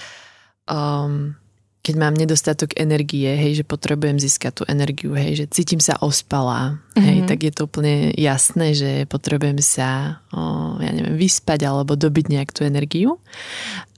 um, 0.67 1.39
keď 1.83 1.95
mám 1.99 2.15
nedostatok 2.15 2.79
energie, 2.79 3.27
hej, 3.35 3.63
že 3.63 3.65
potrebujem 3.67 4.15
získať 4.15 4.63
tú 4.63 4.65
energiu, 4.71 5.19
hej, 5.19 5.43
že 5.43 5.45
cítim 5.51 5.83
sa 5.83 5.99
ospalá, 5.99 6.79
mm-hmm. 6.95 7.03
hej, 7.03 7.19
mhm. 7.19 7.27
tak 7.27 7.39
je 7.43 7.53
to 7.53 7.67
úplne 7.67 8.15
jasné, 8.15 8.71
že 8.71 8.91
potrebujem 9.11 9.59
sa, 9.59 10.23
o, 10.31 10.79
ja 10.79 10.95
neviem, 10.95 11.19
vyspať 11.19 11.67
alebo 11.67 11.99
dobiť 11.99 12.31
nejak 12.31 12.51
tú 12.55 12.63
energiu. 12.63 13.19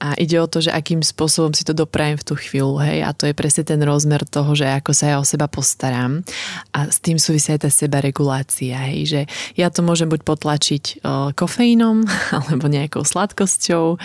A 0.00 0.16
ide 0.20 0.36
o 0.40 0.48
to, 0.48 0.64
že 0.64 0.72
akým 0.72 1.00
spôsobom 1.00 1.52
si 1.52 1.64
to 1.64 1.72
doprajem 1.76 2.16
v 2.16 2.24
tú 2.24 2.34
chvíľu, 2.36 2.80
hej, 2.80 3.04
a 3.04 3.12
to 3.12 3.28
je 3.28 3.36
presne 3.36 3.68
ten 3.68 3.80
rozmer 3.84 4.24
toho, 4.24 4.56
že 4.56 4.64
ako 4.64 4.90
sa 4.96 5.04
ja 5.12 5.16
o 5.20 5.24
seba 5.24 5.44
postaram. 5.44 6.24
A 6.72 6.88
s 6.88 7.04
tým 7.04 7.20
súvisí 7.20 7.52
aj 7.52 7.68
tá 7.68 7.70
sebaregulácia, 7.72 8.80
hej, 8.88 9.00
že 9.04 9.20
ja 9.60 9.68
to 9.68 9.84
môžem 9.84 10.08
buď 10.08 10.24
potlačiť 10.24 10.84
o, 11.04 11.36
kofeínom, 11.36 12.00
alebo 12.40 12.64
nejakou 12.64 13.04
sladkosťou, 13.04 14.00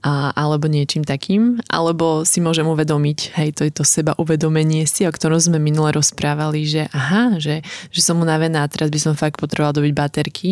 a, 0.00 0.32
alebo 0.32 0.64
niečím 0.64 1.04
takým, 1.04 1.60
alebo 1.68 2.24
si 2.24 2.40
môžem 2.40 2.64
uvedomiť, 2.64 3.17
uvedomiť, 3.18 3.34
hej, 3.34 3.50
to 3.54 3.62
je 3.66 3.72
to 3.74 3.84
seba 3.84 4.14
uvedomenie 4.18 4.86
si, 4.86 5.02
o 5.06 5.12
ktorom 5.12 5.38
sme 5.42 5.58
minule 5.58 5.90
rozprávali, 5.90 6.62
že 6.64 6.86
aha, 6.94 7.38
že, 7.42 7.66
že 7.90 8.00
som 8.00 8.22
unavená 8.22 8.62
a 8.62 8.70
teraz 8.70 8.90
by 8.90 8.98
som 8.98 9.18
fakt 9.18 9.40
potrebovala 9.42 9.82
dobiť 9.82 9.92
baterky, 9.92 10.50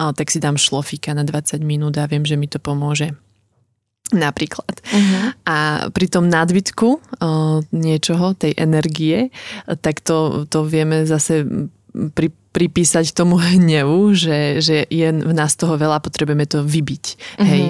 ale 0.00 0.12
tak 0.16 0.32
si 0.32 0.40
dám 0.40 0.56
šlofika 0.56 1.12
na 1.12 1.24
20 1.24 1.60
minút 1.60 2.00
a 2.00 2.08
viem, 2.08 2.24
že 2.24 2.36
mi 2.40 2.48
to 2.48 2.56
pomôže. 2.56 3.12
Napríklad. 4.08 4.80
Uh-huh. 4.88 5.36
A 5.44 5.56
pri 5.92 6.08
tom 6.08 6.32
nadbytku 6.32 6.88
o, 6.88 7.00
niečoho, 7.76 8.32
tej 8.32 8.56
energie, 8.56 9.28
tak 9.84 10.00
to, 10.00 10.48
to 10.48 10.64
vieme 10.64 11.04
zase 11.04 11.44
pri, 12.16 12.32
pripísať 12.56 13.12
tomu 13.12 13.36
hnevu, 13.36 14.16
že, 14.16 14.64
že 14.64 14.88
je 14.88 15.08
v 15.12 15.32
nás 15.36 15.52
toho 15.60 15.76
veľa, 15.76 16.00
potrebujeme 16.00 16.48
to 16.48 16.64
vybiť. 16.64 17.04
Uh-huh. 17.36 17.44
Hej. 17.44 17.64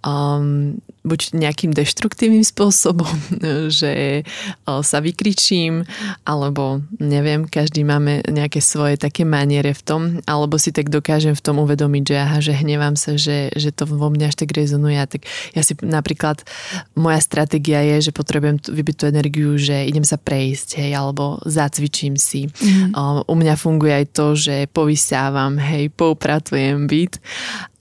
Um, 0.00 0.80
buď 1.02 1.34
nejakým 1.34 1.74
deštruktívnym 1.74 2.46
spôsobom, 2.46 3.10
že 3.82 4.22
sa 4.66 4.98
vykričím, 5.02 5.82
alebo 6.22 6.82
neviem, 7.02 7.46
každý 7.46 7.82
máme 7.82 8.22
nejaké 8.30 8.62
svoje 8.62 8.94
také 8.98 9.26
maniere 9.26 9.74
v 9.74 9.82
tom, 9.82 10.02
alebo 10.24 10.56
si 10.56 10.70
tak 10.70 10.88
dokážem 10.88 11.34
v 11.34 11.44
tom 11.44 11.58
uvedomiť, 11.58 12.04
že 12.06 12.16
aha, 12.16 12.38
že 12.38 12.52
hnevám 12.54 12.94
sa, 12.94 13.18
že, 13.18 13.50
že 13.54 13.74
to 13.74 13.84
vo 13.86 14.08
mne 14.08 14.30
až 14.30 14.38
tak 14.38 14.54
rezonuje. 14.54 14.98
Tak 15.02 15.26
ja 15.58 15.62
si 15.66 15.74
napríklad, 15.82 16.46
moja 16.94 17.18
stratégia 17.18 17.82
je, 17.96 18.10
že 18.10 18.12
potrebujem 18.14 18.62
vybiť 18.62 18.94
tú 18.94 19.04
energiu, 19.10 19.58
že 19.58 19.86
idem 19.86 20.06
sa 20.06 20.16
prejsť, 20.16 20.78
hej, 20.78 20.94
alebo 20.94 21.42
zacvičím 21.42 22.14
si. 22.14 22.46
Mm. 22.46 22.94
U 23.26 23.34
mňa 23.34 23.54
funguje 23.58 23.92
aj 23.92 24.06
to, 24.14 24.38
že 24.38 24.70
povysávam, 24.70 25.58
hej, 25.58 25.90
poupratujem 25.90 26.86
byt 26.86 27.18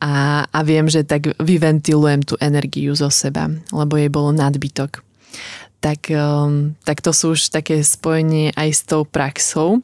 a, 0.01 0.43
a 0.49 0.59
viem, 0.65 0.89
že 0.89 1.05
tak 1.05 1.37
vyventilujem 1.37 2.25
tú 2.25 2.33
energiu 2.41 2.97
zo 2.97 3.13
seba, 3.13 3.53
lebo 3.69 4.01
jej 4.01 4.09
bolo 4.09 4.33
nadbytok. 4.33 5.05
Tak, 5.81 6.13
um, 6.13 6.77
tak 6.85 7.01
to 7.01 7.09
sú 7.09 7.33
už 7.37 7.53
také 7.53 7.81
spojenie 7.81 8.53
aj 8.53 8.69
s 8.69 8.81
tou 8.85 9.01
praxou 9.01 9.81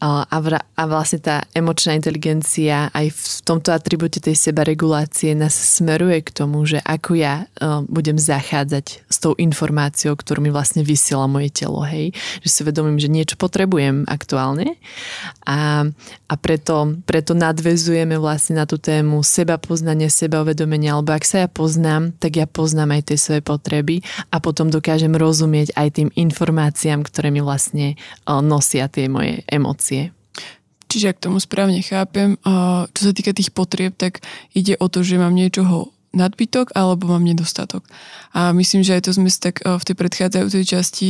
a, 0.00 0.38
vra, 0.40 0.64
a 0.80 0.82
vlastne 0.88 1.20
tá 1.20 1.44
emočná 1.52 1.92
inteligencia 1.92 2.88
aj 2.96 3.12
v 3.12 3.24
tomto 3.44 3.68
atribúte 3.68 4.16
tej 4.16 4.32
sebaregulácie 4.32 5.36
nás 5.36 5.52
smeruje 5.52 6.24
k 6.24 6.32
tomu, 6.32 6.64
že 6.64 6.80
ako 6.80 7.20
ja 7.20 7.44
uh, 7.60 7.84
budem 7.84 8.16
zachádzať 8.16 9.04
s 9.04 9.16
tou 9.20 9.36
informáciou, 9.36 10.16
ktorú 10.16 10.40
mi 10.40 10.48
vlastne 10.48 10.80
vysiela 10.80 11.28
moje 11.28 11.52
telo, 11.52 11.84
hej, 11.84 12.16
že 12.40 12.48
si 12.48 12.60
vedomím, 12.64 12.96
že 12.96 13.12
niečo 13.12 13.36
potrebujem 13.36 14.08
aktuálne. 14.08 14.80
A, 15.44 15.84
a 16.24 16.34
preto, 16.40 16.96
preto 17.04 17.36
nadvezujeme 17.36 18.16
vlastne 18.16 18.56
na 18.56 18.64
tú 18.64 18.80
tému 18.80 19.20
seba 19.20 19.60
poznania, 19.60 20.08
seba 20.08 20.40
uvedomenia, 20.40 20.96
alebo 20.96 21.12
ak 21.12 21.28
sa 21.28 21.44
ja 21.44 21.48
poznám, 21.52 22.16
tak 22.16 22.40
ja 22.40 22.48
poznám 22.48 22.96
aj 22.96 23.12
tie 23.12 23.18
svoje 23.20 23.42
potreby 23.44 24.00
a 24.32 24.40
potom 24.40 24.72
dokážem 24.72 25.12
rozumieť 25.12 25.76
aj 25.76 25.88
tým 25.92 26.08
informáciám, 26.16 27.04
ktoré 27.04 27.28
mi 27.28 27.44
vlastne 27.44 28.00
uh, 28.24 28.40
nosia 28.40 28.88
tie 28.88 29.04
moje 29.04 29.44
emócie 29.44 29.89
emócie. 29.90 30.14
Čiže 30.90 31.14
ak 31.14 31.22
tomu 31.22 31.38
správne 31.38 31.82
chápem, 31.86 32.34
čo 32.90 33.00
sa 33.06 33.12
týka 33.14 33.30
tých 33.30 33.54
potrieb, 33.54 33.94
tak 33.94 34.26
ide 34.58 34.74
o 34.82 34.90
to, 34.90 35.06
že 35.06 35.22
mám 35.22 35.38
niečoho 35.38 35.94
nadbytok 36.10 36.74
alebo 36.74 37.14
mám 37.14 37.22
nedostatok. 37.22 37.86
A 38.34 38.50
myslím, 38.50 38.82
že 38.82 38.98
aj 38.98 39.06
to 39.06 39.14
sme 39.14 39.30
tak 39.30 39.62
v 39.62 39.86
tej 39.86 39.94
predchádzajúcej 39.94 40.64
časti 40.66 41.08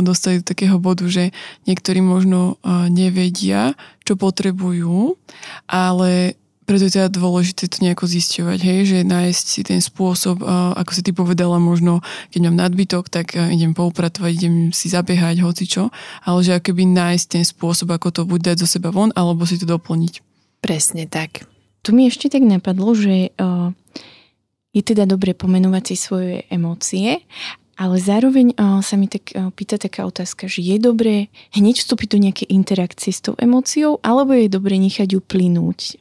dostali 0.00 0.40
do 0.40 0.48
takého 0.48 0.80
bodu, 0.80 1.04
že 1.04 1.36
niektorí 1.68 2.00
možno 2.00 2.56
nevedia, 2.88 3.76
čo 4.08 4.16
potrebujú, 4.16 5.20
ale 5.68 6.40
preto 6.68 6.84
je 6.84 7.00
teda 7.00 7.08
dôležité 7.08 7.64
to 7.64 7.80
nejako 7.80 8.04
zisťovať, 8.04 8.58
hej, 8.60 8.80
že 8.84 8.98
nájsť 9.08 9.44
si 9.48 9.60
ten 9.64 9.80
spôsob, 9.80 10.44
ako 10.76 10.90
si 10.92 11.00
ty 11.00 11.16
povedala, 11.16 11.56
možno 11.56 12.04
keď 12.28 12.40
mám 12.44 12.68
nadbytok, 12.68 13.08
tak 13.08 13.32
idem 13.32 13.72
poupratovať, 13.72 14.30
idem 14.36 14.54
si 14.76 14.92
zabiehať, 14.92 15.40
hoci 15.40 15.64
čo, 15.64 15.88
ale 16.28 16.44
že 16.44 16.60
akoby 16.60 16.84
nájsť 16.84 17.26
ten 17.32 17.44
spôsob, 17.48 17.88
ako 17.96 18.12
to 18.12 18.20
buď 18.28 18.52
dať 18.52 18.56
zo 18.60 18.68
seba 18.68 18.92
von, 18.92 19.08
alebo 19.16 19.48
si 19.48 19.56
to 19.56 19.64
doplniť. 19.64 20.20
Presne 20.60 21.08
tak. 21.08 21.48
Tu 21.80 21.96
mi 21.96 22.04
ešte 22.04 22.28
tak 22.28 22.44
napadlo, 22.44 22.92
že 22.92 23.32
je 24.76 24.82
teda 24.84 25.08
dobre 25.08 25.32
pomenovať 25.32 25.82
si 25.88 25.96
svoje 25.96 26.44
emócie, 26.52 27.24
ale 27.78 27.96
zároveň 28.02 28.58
sa 28.82 28.98
mi 28.98 29.06
tak 29.06 29.30
pýta 29.54 29.78
taká 29.78 30.02
otázka, 30.02 30.50
že 30.50 30.66
je 30.66 30.76
dobré 30.82 31.30
hneď 31.54 31.80
vstúpiť 31.80 32.08
do 32.10 32.18
nejakej 32.18 32.48
interakcie 32.50 33.14
s 33.14 33.22
tou 33.22 33.38
emóciou, 33.38 34.02
alebo 34.02 34.34
je 34.34 34.50
dobré 34.50 34.76
nechať 34.82 35.14
ju 35.14 35.22
plynúť 35.22 35.96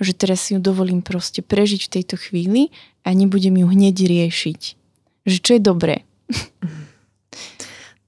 že 0.00 0.12
teraz 0.12 0.48
si 0.48 0.54
ju 0.54 0.60
dovolím 0.60 1.00
proste 1.00 1.40
prežiť 1.40 1.88
v 1.88 1.92
tejto 2.00 2.16
chvíli 2.18 2.72
a 3.02 3.12
nebudem 3.12 3.58
ju 3.58 3.66
hneď 3.68 3.96
riešiť. 4.06 4.60
Že 5.26 5.38
čo 5.38 5.50
je 5.58 5.62
dobré? 5.62 5.96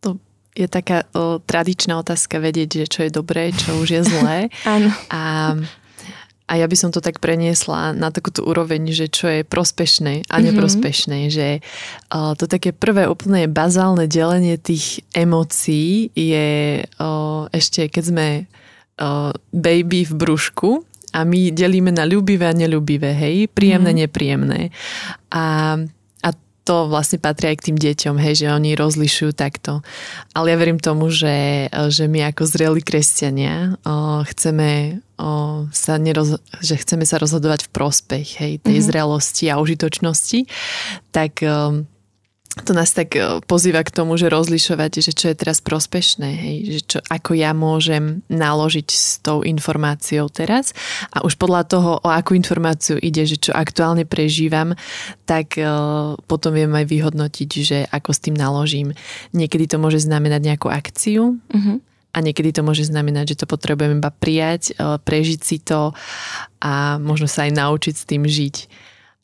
To 0.02 0.18
je 0.54 0.66
taká 0.66 1.06
o, 1.14 1.38
tradičná 1.42 1.98
otázka 1.98 2.42
vedieť, 2.42 2.84
že 2.84 2.86
čo 2.90 3.00
je 3.06 3.10
dobré, 3.10 3.50
čo 3.54 3.78
už 3.78 3.88
je 3.90 4.02
zlé. 4.02 4.38
Áno. 4.74 4.90
A, 5.10 5.54
a 6.44 6.52
ja 6.58 6.66
by 6.66 6.76
som 6.76 6.90
to 6.90 6.98
tak 7.00 7.22
preniesla 7.22 7.94
na 7.94 8.10
takúto 8.10 8.42
úroveň, 8.44 8.90
že 8.90 9.06
čo 9.08 9.30
je 9.30 9.40
prospešné 9.46 10.26
a 10.30 10.36
mhm. 10.38 10.42
neprospešné. 10.50 11.18
Mm-hmm. 11.26 11.34
Že 11.34 11.48
o, 12.10 12.18
to 12.34 12.44
také 12.50 12.74
prvé 12.74 13.06
úplne 13.06 13.46
bazálne 13.46 14.10
delenie 14.10 14.58
tých 14.58 15.06
emócií 15.14 16.10
je 16.14 16.82
o, 16.98 17.46
ešte 17.50 17.86
keď 17.90 18.04
sme 18.04 18.28
baby 19.50 20.06
v 20.06 20.12
brúšku, 20.14 20.86
a 21.14 21.22
my 21.22 21.54
delíme 21.54 21.94
na 21.94 22.02
ľubivé 22.02 22.50
a 22.50 22.58
neľubivé, 22.58 23.14
hej, 23.14 23.46
príjemné, 23.54 23.94
mm. 23.94 23.98
nepríjemné. 24.02 24.60
A, 25.30 25.78
a 26.26 26.28
to 26.66 26.90
vlastne 26.90 27.22
patrí 27.22 27.54
aj 27.54 27.62
k 27.62 27.66
tým 27.70 27.78
deťom, 27.78 28.16
hej, 28.18 28.34
že 28.42 28.46
oni 28.50 28.74
rozlišujú 28.74 29.30
takto. 29.38 29.86
Ale 30.34 30.50
ja 30.50 30.56
verím 30.58 30.82
tomu, 30.82 31.14
že, 31.14 31.70
že 31.70 32.10
my 32.10 32.34
ako 32.34 32.42
zreli 32.50 32.82
kresťania 32.82 33.78
o, 33.86 34.26
chceme 34.26 34.98
o, 35.14 35.64
sa 35.70 35.94
neroz, 36.02 36.42
že 36.58 36.74
chceme 36.74 37.06
sa 37.06 37.22
rozhodovať 37.22 37.70
v 37.70 37.72
prospech 37.72 38.28
hej, 38.42 38.52
tej 38.58 38.82
mm-hmm. 38.82 38.90
zrelosti 38.90 39.44
a 39.54 39.62
užitočnosti, 39.62 40.50
tak 41.14 41.46
o, 41.46 41.86
to 42.62 42.70
nás 42.70 42.94
tak 42.94 43.18
e, 43.18 43.42
pozýva 43.50 43.82
k 43.82 43.90
tomu, 43.90 44.14
že 44.14 44.30
rozlišovať, 44.30 45.02
že 45.02 45.12
čo 45.12 45.26
je 45.26 45.36
teraz 45.36 45.58
prospešné, 45.58 46.30
hej, 46.30 46.56
že 46.70 46.80
čo, 46.86 46.98
ako 47.10 47.34
ja 47.34 47.50
môžem 47.50 48.22
naložiť 48.30 48.88
s 48.94 49.18
tou 49.18 49.42
informáciou 49.42 50.30
teraz 50.30 50.70
a 51.10 51.26
už 51.26 51.34
podľa 51.34 51.62
toho, 51.66 51.90
o 51.98 52.08
akú 52.08 52.38
informáciu 52.38 52.94
ide, 53.02 53.26
že 53.26 53.42
čo 53.42 53.50
aktuálne 53.50 54.06
prežívam, 54.06 54.78
tak 55.26 55.58
uh, 55.58 56.14
potom 56.30 56.54
viem 56.54 56.70
aj 56.70 56.86
vyhodnotiť, 56.86 57.50
že 57.58 57.78
ako 57.90 58.10
s 58.14 58.22
tým 58.22 58.36
naložím. 58.38 58.94
Niekedy 59.34 59.74
to 59.74 59.82
môže 59.82 60.06
znamenať 60.06 60.40
nejakú 60.54 60.70
akciu, 60.70 61.42
uh-huh. 61.50 61.82
A 62.14 62.22
niekedy 62.22 62.54
to 62.54 62.62
môže 62.62 62.86
znamenať, 62.86 63.34
že 63.34 63.42
to 63.42 63.50
potrebujem 63.50 63.98
iba 63.98 64.14
prijať, 64.14 64.70
e, 64.70 65.02
prežiť 65.02 65.40
si 65.42 65.58
to 65.58 65.90
a 66.62 67.02
možno 67.02 67.26
sa 67.26 67.50
aj 67.50 67.58
naučiť 67.58 67.94
s 67.98 68.06
tým 68.06 68.22
žiť. 68.22 68.70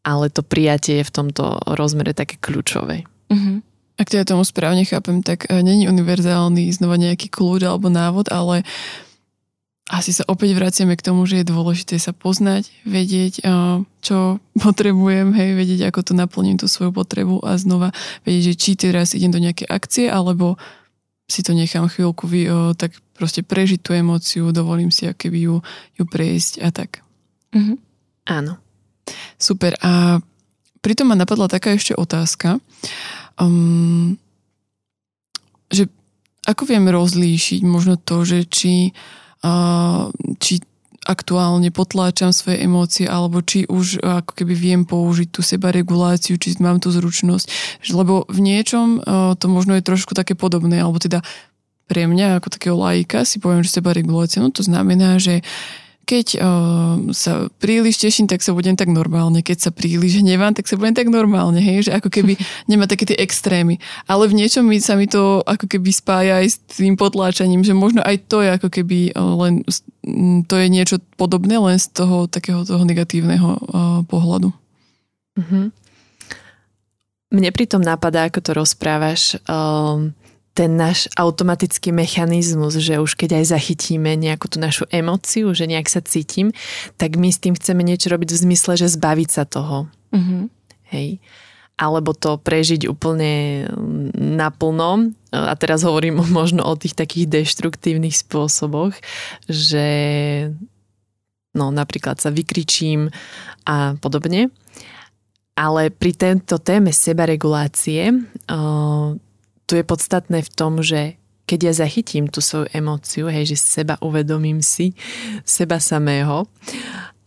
Ale 0.02 0.26
to 0.26 0.42
prijatie 0.42 0.98
je 0.98 1.06
v 1.06 1.14
tomto 1.14 1.62
rozmere 1.70 2.18
také 2.18 2.34
kľúčové. 2.42 3.06
Uh-huh. 3.30 3.62
Ak 4.00 4.10
teda 4.10 4.26
tomu 4.26 4.42
správne 4.42 4.82
chápem, 4.82 5.22
tak 5.22 5.46
uh, 5.46 5.62
není 5.62 5.86
univerzálny 5.86 6.68
znova 6.74 6.98
nejaký 6.98 7.30
kľúč 7.30 7.62
alebo 7.64 7.88
návod, 7.88 8.28
ale 8.34 8.66
asi 9.90 10.14
sa 10.14 10.22
opäť 10.30 10.54
vraciame 10.54 10.94
k 10.94 11.02
tomu, 11.02 11.26
že 11.26 11.42
je 11.42 11.50
dôležité 11.50 11.98
sa 11.98 12.14
poznať, 12.14 12.70
vedieť, 12.86 13.42
uh, 13.42 13.82
čo 14.02 14.38
potrebujem, 14.64 15.34
hej, 15.34 15.58
vedieť, 15.58 15.90
ako 15.90 16.00
to 16.10 16.12
naplním 16.14 16.58
tú 16.58 16.70
svoju 16.70 16.94
potrebu 16.94 17.42
a 17.42 17.58
znova 17.58 17.90
vedieť, 18.22 18.54
že 18.54 18.54
či 18.54 18.70
teraz 18.78 19.14
idem 19.14 19.34
do 19.34 19.42
nejakej 19.42 19.66
akcie, 19.70 20.06
alebo 20.10 20.58
si 21.30 21.46
to 21.46 21.54
nechám 21.54 21.86
chvíľku 21.86 22.26
vy, 22.26 22.50
uh, 22.50 22.74
tak 22.74 22.94
proste 23.14 23.46
prežiť 23.46 23.78
tú 23.84 23.94
emóciu, 23.94 24.50
dovolím 24.50 24.90
si 24.90 25.06
akéby 25.06 25.46
ju, 25.46 25.62
ju 25.94 26.04
prejsť 26.06 26.64
a 26.64 26.68
tak. 26.74 27.06
Uh-huh. 27.54 27.76
Áno. 28.30 28.58
Super. 29.38 29.74
A 29.82 30.22
pritom 30.80 31.12
ma 31.12 31.16
napadla 31.16 31.48
taká 31.48 31.76
ešte 31.76 31.96
otázka. 31.96 32.58
Um, 33.40 34.20
že 35.70 35.86
ako 36.44 36.66
viem 36.66 36.88
rozlíšiť 36.88 37.60
možno 37.62 37.94
to, 38.00 38.24
že 38.26 38.48
či, 38.48 38.96
uh, 39.44 40.10
či 40.40 40.60
aktuálne 41.08 41.72
potláčam 41.72 42.28
svoje 42.28 42.60
emócie, 42.60 43.08
alebo 43.08 43.40
či 43.40 43.64
už 43.64 44.04
ako 44.04 44.32
keby 44.36 44.52
viem 44.52 44.82
použiť 44.84 45.28
tú 45.32 45.40
seba 45.40 45.72
reguláciu, 45.72 46.36
či 46.36 46.60
mám 46.60 46.76
tú 46.76 46.92
zručnosť. 46.92 47.80
Lebo 47.92 48.28
v 48.28 48.38
niečom 48.44 49.00
uh, 49.00 49.32
to 49.36 49.48
možno 49.48 49.76
je 49.80 49.86
trošku 49.86 50.12
také 50.12 50.36
podobné, 50.36 50.80
alebo 50.84 51.00
teda 51.00 51.24
pre 51.90 52.06
mňa 52.06 52.38
ako 52.38 52.48
takého 52.54 52.76
laika 52.78 53.26
si 53.26 53.42
poviem, 53.42 53.66
že 53.66 53.74
seba 53.74 53.90
regulácia, 53.90 54.38
no 54.38 54.54
to 54.54 54.62
znamená, 54.62 55.18
že 55.18 55.42
keď 56.10 56.26
uh, 56.42 57.14
sa 57.14 57.46
príliš 57.62 58.02
teším, 58.02 58.26
tak 58.26 58.42
sa 58.42 58.50
budem 58.50 58.74
tak 58.74 58.90
normálne. 58.90 59.46
Keď 59.46 59.58
sa 59.62 59.70
príliš 59.70 60.18
hnevám, 60.18 60.58
tak 60.58 60.66
sa 60.66 60.74
budem 60.74 60.98
tak 60.98 61.06
normálne. 61.06 61.62
Hej? 61.62 61.86
Že 61.86 62.02
ako 62.02 62.08
keby 62.10 62.34
nemá 62.70 62.90
také 62.90 63.06
tie 63.06 63.14
extrémy. 63.22 63.78
Ale 64.10 64.26
v 64.26 64.42
niečom 64.42 64.66
mi, 64.66 64.82
sa 64.82 64.98
mi 64.98 65.06
to 65.06 65.46
ako 65.46 65.70
keby 65.70 65.94
spája 65.94 66.42
aj 66.42 66.46
s 66.50 66.56
tým 66.74 66.98
potláčaním, 66.98 67.62
že 67.62 67.78
možno 67.78 68.02
aj 68.02 68.26
to 68.26 68.42
je 68.42 68.50
ako 68.50 68.68
keby 68.74 69.14
uh, 69.14 69.38
len 69.46 69.62
to 70.50 70.54
je 70.58 70.66
niečo 70.66 70.98
podobné, 71.14 71.62
len 71.62 71.78
z 71.78 71.94
toho 71.94 72.26
takého 72.26 72.66
toho 72.66 72.82
negatívneho 72.82 73.54
uh, 73.54 74.02
pohľadu. 74.10 74.50
Mm-hmm. 75.38 75.64
Mne 77.30 77.50
pritom 77.54 77.78
napadá, 77.78 78.26
ako 78.26 78.42
to 78.42 78.50
rozprávaš, 78.58 79.38
um, 79.46 80.10
ten 80.54 80.74
náš 80.74 81.06
automatický 81.14 81.94
mechanizmus, 81.94 82.74
že 82.74 82.98
už 82.98 83.14
keď 83.14 83.42
aj 83.42 83.44
zachytíme 83.54 84.18
nejakú 84.18 84.50
tú 84.50 84.58
našu 84.58 84.84
emóciu, 84.90 85.54
že 85.54 85.70
nejak 85.70 85.86
sa 85.86 86.02
cítim, 86.02 86.50
tak 86.98 87.14
my 87.14 87.30
s 87.30 87.38
tým 87.38 87.54
chceme 87.54 87.86
niečo 87.86 88.10
robiť 88.10 88.34
v 88.34 88.42
zmysle, 88.50 88.74
že 88.74 88.90
zbaviť 88.90 89.28
sa 89.30 89.46
toho. 89.46 89.86
Mm-hmm. 90.10 90.42
Hej. 90.90 91.22
Alebo 91.80 92.12
to 92.12 92.36
prežiť 92.36 92.90
úplne 92.90 93.64
naplno. 94.18 95.14
A 95.32 95.54
teraz 95.54 95.86
hovorím 95.86 96.20
možno 96.38 96.66
o 96.66 96.74
tých 96.74 96.98
takých 96.98 97.30
deštruktívnych 97.30 98.18
spôsoboch, 98.18 98.92
že 99.46 99.86
no 101.54 101.70
napríklad 101.70 102.18
sa 102.18 102.34
vykričím 102.34 103.14
a 103.70 103.94
podobne. 104.02 104.50
Ale 105.54 105.92
pri 105.92 106.12
tejto 106.16 106.58
téme 106.58 106.90
sebaregulácie 106.90 108.16
tu 109.70 109.78
je 109.78 109.86
podstatné 109.86 110.42
v 110.42 110.50
tom, 110.50 110.82
že 110.82 111.14
keď 111.46 111.70
ja 111.70 111.72
zachytím 111.86 112.26
tú 112.26 112.42
svoju 112.42 112.66
emóciu, 112.74 113.30
hej, 113.30 113.54
že 113.54 113.58
seba 113.58 113.94
uvedomím 114.02 114.58
si, 114.66 114.98
seba 115.46 115.78
samého 115.78 116.50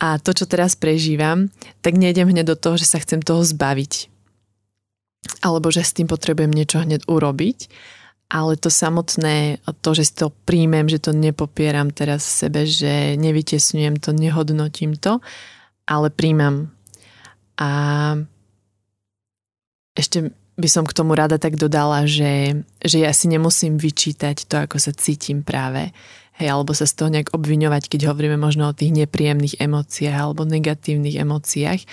a 0.03 0.19
to, 0.19 0.35
čo 0.35 0.43
teraz 0.43 0.75
prežívam, 0.75 1.47
tak 1.79 1.95
nejdem 1.95 2.27
hneď 2.27 2.51
do 2.51 2.59
toho, 2.59 2.75
že 2.75 2.83
sa 2.83 2.99
chcem 2.99 3.23
toho 3.23 3.39
zbaviť. 3.39 4.11
Alebo 5.39 5.71
že 5.71 5.87
s 5.87 5.95
tým 5.95 6.11
potrebujem 6.11 6.51
niečo 6.51 6.83
hneď 6.83 7.07
urobiť. 7.07 7.71
Ale 8.27 8.59
to 8.59 8.67
samotné, 8.67 9.63
to, 9.79 9.89
že 9.95 10.03
si 10.11 10.13
to 10.19 10.35
príjmem, 10.43 10.91
že 10.91 10.99
to 10.99 11.15
nepopieram 11.15 11.95
teraz 11.95 12.27
v 12.27 12.35
sebe, 12.43 12.61
že 12.67 13.15
nevytesňujem 13.15 14.03
to, 14.03 14.11
nehodnotím 14.11 14.99
to, 14.99 15.23
ale 15.87 16.11
príjmam. 16.11 16.75
A 17.55 17.69
ešte 19.95 20.33
by 20.53 20.69
som 20.69 20.85
k 20.85 20.93
tomu 20.93 21.17
rada 21.17 21.41
tak 21.41 21.57
dodala, 21.57 22.05
že, 22.05 22.61
že 22.83 23.01
ja 23.01 23.11
si 23.11 23.25
nemusím 23.25 23.81
vyčítať 23.81 24.45
to, 24.45 24.55
ako 24.61 24.77
sa 24.77 24.93
cítim 24.93 25.41
práve. 25.41 25.89
Hej, 26.33 26.49
alebo 26.49 26.73
sa 26.73 26.89
z 26.89 26.97
toho 26.97 27.13
nejak 27.13 27.29
obviňovať, 27.29 27.93
keď 27.93 28.09
hovoríme 28.09 28.41
možno 28.41 28.65
o 28.65 28.73
tých 28.73 28.89
nepríjemných 28.89 29.61
emóciách 29.61 30.17
alebo 30.17 30.49
negatívnych 30.49 31.21
emóciách, 31.21 31.85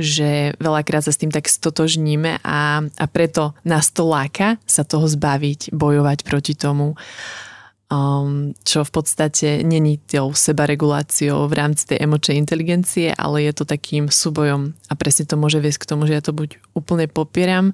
že 0.00 0.56
veľakrát 0.56 1.04
sa 1.04 1.12
s 1.12 1.20
tým 1.20 1.28
tak 1.28 1.52
stotožníme 1.52 2.40
a, 2.40 2.80
a 2.80 3.04
preto 3.12 3.52
nás 3.60 3.92
to 3.92 4.08
láka 4.08 4.56
sa 4.64 4.88
toho 4.88 5.04
zbaviť, 5.04 5.76
bojovať 5.76 6.24
proti 6.24 6.56
tomu 6.56 6.96
um, 7.94 8.50
čo 8.66 8.82
v 8.82 8.90
podstate 8.90 9.62
není 9.62 10.02
tou 10.02 10.34
sebareguláciou 10.34 11.46
v 11.46 11.54
rámci 11.54 11.86
tej 11.86 12.02
emočnej 12.02 12.42
inteligencie, 12.42 13.14
ale 13.14 13.46
je 13.46 13.52
to 13.54 13.64
takým 13.64 14.10
súbojom 14.10 14.74
a 14.90 14.92
presne 14.98 15.30
to 15.30 15.38
môže 15.38 15.62
viesť 15.62 15.86
k 15.86 15.90
tomu, 15.94 16.10
že 16.10 16.18
ja 16.18 16.22
to 16.24 16.34
buď 16.34 16.58
úplne 16.74 17.06
popieram, 17.06 17.70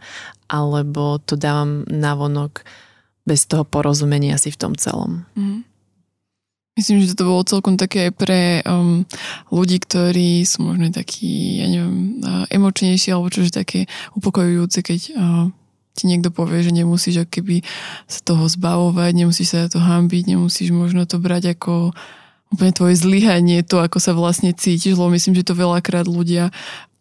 alebo 0.53 1.17
to 1.25 1.41
dávam 1.41 1.89
navonok 1.89 2.69
bez 3.25 3.49
toho 3.49 3.65
porozumenia 3.65 4.37
si 4.37 4.53
v 4.53 4.61
tom 4.61 4.73
celom. 4.77 5.25
Mm. 5.33 5.65
Myslím, 6.79 7.05
že 7.05 7.19
to 7.19 7.29
bolo 7.29 7.45
celkom 7.45 7.77
také 7.77 8.09
aj 8.09 8.13
pre 8.17 8.41
um, 8.65 9.05
ľudí, 9.53 9.83
ktorí 9.85 10.49
sú 10.49 10.65
možno 10.65 10.89
takí, 10.89 11.61
ja 11.61 11.67
neviem, 11.69 12.23
uh, 12.25 12.49
emočnejší 12.49 13.13
alebo 13.13 13.29
čože 13.29 13.53
také 13.53 13.85
upokojujúce, 14.17 14.79
keď 14.81 15.01
uh, 15.13 15.47
ti 15.95 16.07
niekto 16.07 16.31
povie, 16.31 16.63
že 16.63 16.73
nemusíš 16.73 17.27
keby 17.29 17.67
sa 18.07 18.21
toho 18.23 18.47
zbavovať, 18.47 19.13
nemusíš 19.15 19.49
sa 19.53 19.69
to 19.69 19.83
hambiť, 19.83 20.37
nemusíš 20.37 20.71
možno 20.71 21.05
to 21.05 21.19
brať 21.19 21.59
ako 21.59 21.93
úplne 22.51 22.73
tvoje 22.75 22.99
zlyhanie, 22.99 23.63
to, 23.63 23.79
ako 23.79 24.03
sa 24.03 24.11
vlastne 24.11 24.51
cítiš, 24.51 24.99
lebo 24.99 25.15
myslím, 25.15 25.39
že 25.39 25.47
to 25.47 25.55
veľakrát 25.55 26.11
ľudia 26.11 26.51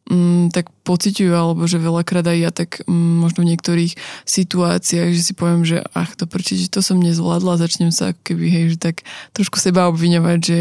mm, 0.09 0.53
tak 0.53 0.69
pociťujú, 0.85 1.31
alebo 1.33 1.65
že 1.69 1.81
veľakrát 1.81 2.25
aj 2.25 2.37
ja 2.37 2.51
tak 2.53 2.81
mm, 2.85 3.15
možno 3.21 3.45
v 3.45 3.49
niektorých 3.53 3.93
situáciách, 4.25 5.09
že 5.13 5.21
si 5.21 5.33
poviem, 5.37 5.65
že 5.65 5.85
ach, 5.93 6.17
to 6.17 6.25
prečo, 6.25 6.57
že 6.57 6.69
to 6.69 6.85
som 6.85 7.01
nezvládla, 7.01 7.61
začnem 7.61 7.93
sa 7.93 8.13
keby, 8.25 8.45
hej, 8.49 8.65
že 8.75 8.77
tak 8.77 9.05
trošku 9.37 9.61
seba 9.61 9.89
obviňovať, 9.89 10.39
že 10.41 10.59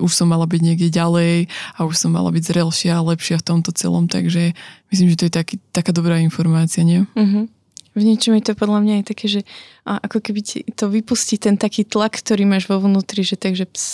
už 0.00 0.12
som 0.12 0.28
mala 0.28 0.48
byť 0.48 0.60
niekde 0.60 0.88
ďalej 0.92 1.48
a 1.76 1.78
už 1.84 1.96
som 1.96 2.12
mala 2.12 2.32
byť 2.32 2.44
zrelšia 2.44 3.00
a 3.00 3.06
lepšia 3.12 3.40
v 3.40 3.46
tomto 3.48 3.76
celom, 3.76 4.08
takže 4.08 4.52
myslím, 4.92 5.08
že 5.12 5.18
to 5.20 5.26
je 5.28 5.34
taký, 5.34 5.54
taká 5.72 5.92
dobrá 5.92 6.20
informácia, 6.20 6.84
nie? 6.84 7.04
Mm-hmm. 7.16 7.59
V 7.94 8.02
niečom 8.06 8.38
je 8.38 8.44
to 8.46 8.54
podľa 8.54 8.86
mňa 8.86 8.94
aj 9.02 9.04
také, 9.10 9.26
že 9.26 9.40
ako 9.82 10.22
keby 10.22 10.40
ti 10.46 10.58
to 10.78 10.86
vypustí 10.86 11.42
ten 11.42 11.58
taký 11.58 11.82
tlak, 11.82 12.22
ktorý 12.22 12.46
máš 12.46 12.70
vo 12.70 12.78
vnútri, 12.78 13.26
že 13.26 13.34
takže 13.34 13.66
ps, 13.66 13.86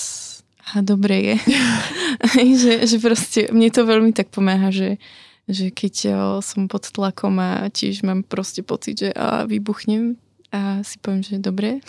a 0.74 0.82
dobre 0.82 1.16
je. 1.22 1.36
že, 2.62 2.72
že 2.86 2.96
proste 2.98 3.48
mne 3.52 3.70
to 3.70 3.86
veľmi 3.86 4.10
tak 4.12 4.28
pomáha, 4.32 4.72
že, 4.72 4.98
že 5.46 5.70
keď 5.70 5.94
som 6.42 6.66
pod 6.66 6.90
tlakom 6.90 7.38
a 7.38 7.68
tiež 7.70 8.02
mám 8.02 8.26
proste 8.26 8.60
pocit, 8.60 9.06
že 9.06 9.08
a 9.14 9.46
vybuchnem 9.46 10.18
a 10.54 10.80
si 10.86 10.96
poviem, 11.02 11.26
že 11.26 11.42
dobre, 11.42 11.82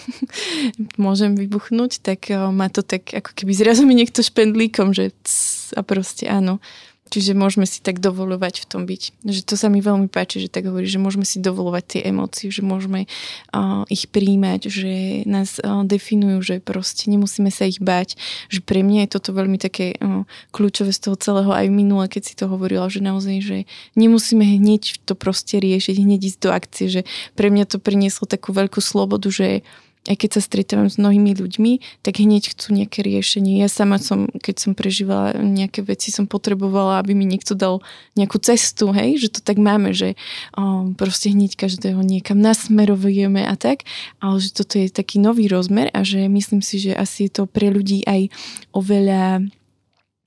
môžem 1.00 1.38
vybuchnúť, 1.38 2.02
tak 2.02 2.34
má 2.34 2.68
to 2.74 2.82
tak, 2.82 3.14
ako 3.14 3.32
keby 3.38 3.54
zrazu 3.54 3.86
mi 3.86 3.94
niekto 3.94 4.26
špendlíkom, 4.26 4.92
že 4.92 5.14
cs, 5.24 5.72
a 5.78 5.82
proste 5.86 6.26
áno, 6.26 6.60
Čiže 7.08 7.34
môžeme 7.34 7.64
si 7.64 7.80
tak 7.80 8.04
dovolovať 8.04 8.64
v 8.64 8.66
tom 8.68 8.84
byť. 8.84 9.24
Že 9.24 9.42
to 9.48 9.56
sa 9.56 9.68
mi 9.72 9.80
veľmi 9.80 10.12
páči, 10.12 10.44
že 10.44 10.52
tak 10.52 10.68
hovorí, 10.68 10.86
že 10.86 11.00
môžeme 11.00 11.24
si 11.24 11.40
dovolovať 11.40 11.84
tie 11.88 12.02
emócie, 12.12 12.52
že 12.52 12.62
môžeme 12.62 13.08
uh, 13.56 13.88
ich 13.88 14.12
príjmať, 14.12 14.62
že 14.68 14.94
nás 15.24 15.64
uh, 15.64 15.88
definujú, 15.88 16.44
že 16.44 16.56
proste 16.60 17.08
nemusíme 17.08 17.48
sa 17.48 17.66
ich 17.66 17.80
báť. 17.80 18.20
Že 18.52 18.60
pre 18.68 18.84
mňa 18.84 19.08
je 19.08 19.14
toto 19.20 19.32
veľmi 19.32 19.56
také 19.56 19.96
uh, 19.98 20.28
kľúčové 20.52 20.92
z 20.92 21.08
toho 21.08 21.16
celého 21.16 21.52
aj 21.56 21.72
minule, 21.72 22.06
keď 22.12 22.24
si 22.28 22.34
to 22.36 22.52
hovorila, 22.52 22.92
že 22.92 23.00
naozaj, 23.00 23.38
že 23.40 23.58
nemusíme 23.96 24.44
hneď 24.44 25.04
to 25.08 25.16
proste 25.16 25.58
riešiť, 25.58 25.96
hneď 25.96 26.22
ísť 26.28 26.40
do 26.44 26.50
akcie, 26.52 26.86
že 26.92 27.02
pre 27.40 27.48
mňa 27.48 27.72
to 27.72 27.78
prinieslo 27.80 28.28
takú 28.28 28.52
veľkú 28.52 28.84
slobodu, 28.84 29.32
že 29.32 29.64
aj 30.08 30.16
keď 30.16 30.30
sa 30.40 30.42
stretávam 30.42 30.88
s 30.88 30.96
mnohými 30.96 31.36
ľuďmi, 31.36 32.02
tak 32.02 32.24
hneď 32.24 32.56
chcú 32.56 32.72
nejaké 32.72 33.04
riešenie. 33.04 33.60
Ja 33.60 33.68
sama 33.68 34.00
som, 34.00 34.32
keď 34.32 34.56
som 34.58 34.72
prežívala 34.72 35.36
nejaké 35.36 35.84
veci, 35.84 36.10
som 36.10 36.26
potrebovala, 36.26 37.04
aby 37.04 37.12
mi 37.12 37.28
niekto 37.28 37.54
dal 37.54 37.84
nejakú 38.16 38.40
cestu, 38.40 38.96
hej, 38.96 39.20
že 39.20 39.38
to 39.38 39.40
tak 39.44 39.60
máme, 39.60 39.92
že 39.92 40.16
um, 40.56 40.96
proste 40.96 41.36
hneď 41.36 41.60
každého 41.60 42.00
niekam 42.00 42.40
nasmerovujeme 42.40 43.44
a 43.44 43.54
tak, 43.60 43.84
ale 44.24 44.40
že 44.40 44.56
toto 44.56 44.80
je 44.80 44.88
taký 44.88 45.20
nový 45.20 45.52
rozmer 45.52 45.92
a 45.92 46.08
že 46.08 46.32
myslím 46.32 46.64
si, 46.64 46.80
že 46.80 46.96
asi 46.96 47.28
je 47.28 47.44
to 47.44 47.44
pre 47.44 47.68
ľudí 47.68 48.08
aj 48.08 48.32
oveľa, 48.72 49.44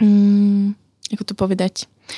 um, 0.05 0.60
ako 1.11 1.25
to 1.27 1.35
povedať, 1.35 1.75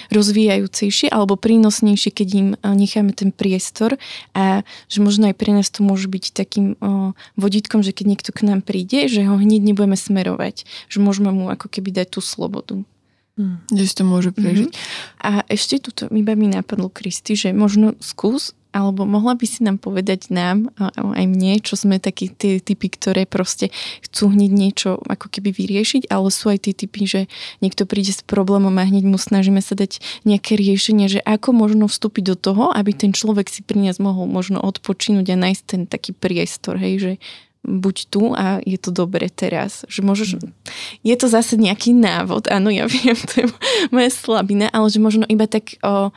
rozvíjajúcejšie 0.08 1.12
alebo 1.12 1.36
prínosnejšie, 1.36 2.10
keď 2.12 2.28
im 2.32 2.48
eh, 2.54 2.58
necháme 2.76 3.12
ten 3.12 3.32
priestor 3.32 3.96
a 4.32 4.64
že 4.88 4.98
možno 5.00 5.28
aj 5.28 5.36
pre 5.36 5.52
nás 5.52 5.68
to 5.68 5.84
môže 5.84 6.08
byť 6.08 6.24
takým 6.32 6.76
eh, 6.76 7.12
vodítkom, 7.36 7.80
že 7.84 7.96
keď 7.96 8.06
niekto 8.16 8.30
k 8.32 8.44
nám 8.48 8.60
príde, 8.64 9.08
že 9.08 9.24
ho 9.24 9.36
hneď 9.36 9.60
nebudeme 9.72 9.96
smerovať, 9.96 10.64
že 10.88 10.98
môžeme 11.00 11.32
mu 11.32 11.48
ako 11.52 11.68
keby 11.68 11.92
dať 11.92 12.18
tú 12.18 12.20
slobodu. 12.24 12.80
Hmm. 13.32 13.64
Že 13.72 13.84
si 13.88 13.94
to 13.96 14.04
môže 14.04 14.30
prežiť. 14.36 14.68
Mm-hmm. 14.76 15.24
A 15.24 15.40
ešte 15.48 15.80
tuto 15.80 16.04
iba 16.12 16.36
mi 16.36 16.52
napadlo, 16.52 16.92
Kristi, 16.92 17.32
že 17.32 17.56
možno 17.56 17.96
skús 17.96 18.52
alebo 18.72 19.04
mohla 19.04 19.36
by 19.36 19.46
si 19.46 19.60
nám 19.60 19.76
povedať 19.78 20.32
nám, 20.32 20.72
aj 20.92 21.26
mne, 21.28 21.60
čo 21.60 21.76
sme 21.76 22.00
takí 22.00 22.32
tie 22.32 22.58
typy, 22.58 22.88
ktoré 22.88 23.28
proste 23.28 23.68
chcú 24.04 24.32
hneď 24.32 24.50
niečo 24.50 24.90
ako 25.04 25.28
keby 25.28 25.52
vyriešiť, 25.52 26.08
ale 26.08 26.32
sú 26.32 26.48
aj 26.50 26.68
tie 26.68 26.74
typy, 26.74 27.04
že 27.04 27.20
niekto 27.60 27.84
príde 27.84 28.16
s 28.16 28.24
problémom 28.24 28.72
a 28.80 28.88
hneď 28.88 29.04
mu 29.04 29.20
snažíme 29.20 29.60
sa 29.60 29.76
dať 29.76 30.00
nejaké 30.24 30.56
riešenie, 30.56 31.06
že 31.12 31.20
ako 31.20 31.52
možno 31.52 31.84
vstúpiť 31.86 32.32
do 32.32 32.36
toho, 32.36 32.64
aby 32.72 32.96
ten 32.96 33.12
človek 33.12 33.52
si 33.52 33.60
pri 33.60 33.84
nás 33.84 34.00
mohol 34.00 34.24
možno 34.24 34.58
odpočinúť 34.64 35.36
a 35.36 35.36
nájsť 35.36 35.62
ten 35.68 35.82
taký 35.84 36.16
priestor, 36.16 36.80
hej, 36.80 36.94
že 36.98 37.12
buď 37.62 37.96
tu 38.10 38.34
a 38.34 38.58
je 38.66 38.78
to 38.78 38.90
dobre 38.90 39.30
teraz. 39.30 39.86
Že 39.86 40.00
môžeš, 40.02 40.28
je 41.06 41.14
to 41.14 41.26
zase 41.30 41.54
nejaký 41.54 41.94
návod, 41.94 42.50
áno, 42.50 42.74
ja 42.74 42.90
viem, 42.90 43.14
to 43.30 43.32
je 43.42 43.46
moja 43.94 44.10
slabina, 44.10 44.66
ale 44.74 44.90
že 44.90 44.98
možno 44.98 45.24
iba 45.30 45.46
tak 45.46 45.78
o, 45.80 46.10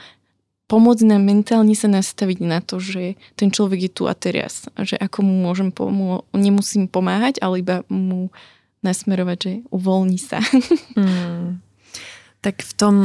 pomôcť 0.65 1.05
nám 1.05 1.21
mentálne 1.21 1.77
sa 1.77 1.85
nastaviť 1.85 2.39
na 2.41 2.59
to, 2.61 2.81
že 2.81 3.17
ten 3.37 3.53
človek 3.53 3.89
je 3.89 3.91
tu 3.93 4.03
a 4.09 4.17
teraz. 4.17 4.65
A 4.73 4.81
že 4.81 4.97
ako 4.97 5.21
mu 5.21 5.45
môžem 5.45 5.69
pomôcť, 5.69 6.25
nemusím 6.33 6.89
pomáhať, 6.89 7.37
ale 7.41 7.61
iba 7.61 7.85
mu 7.85 8.33
nasmerovať, 8.81 9.37
že 9.37 9.53
uvoľní 9.73 10.19
sa. 10.21 10.39
Mm. 10.95 11.59
Tak 12.39 12.61
v 12.61 12.73
tom 12.77 12.95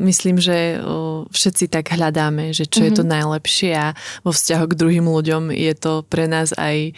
myslím, 0.00 0.40
že 0.40 0.80
všetci 1.30 1.68
tak 1.68 1.92
hľadáme, 1.92 2.56
že 2.56 2.64
čo 2.64 2.80
mm-hmm. 2.80 2.88
je 2.88 2.92
to 2.96 3.04
mhm. 3.04 3.12
najlepšie 3.12 3.70
a 3.76 3.92
vo 4.24 4.32
vzťahu 4.32 4.64
k 4.66 4.78
druhým 4.80 5.06
ľuďom 5.06 5.52
je 5.52 5.74
to 5.76 6.00
pre 6.08 6.24
nás 6.24 6.56
aj 6.56 6.96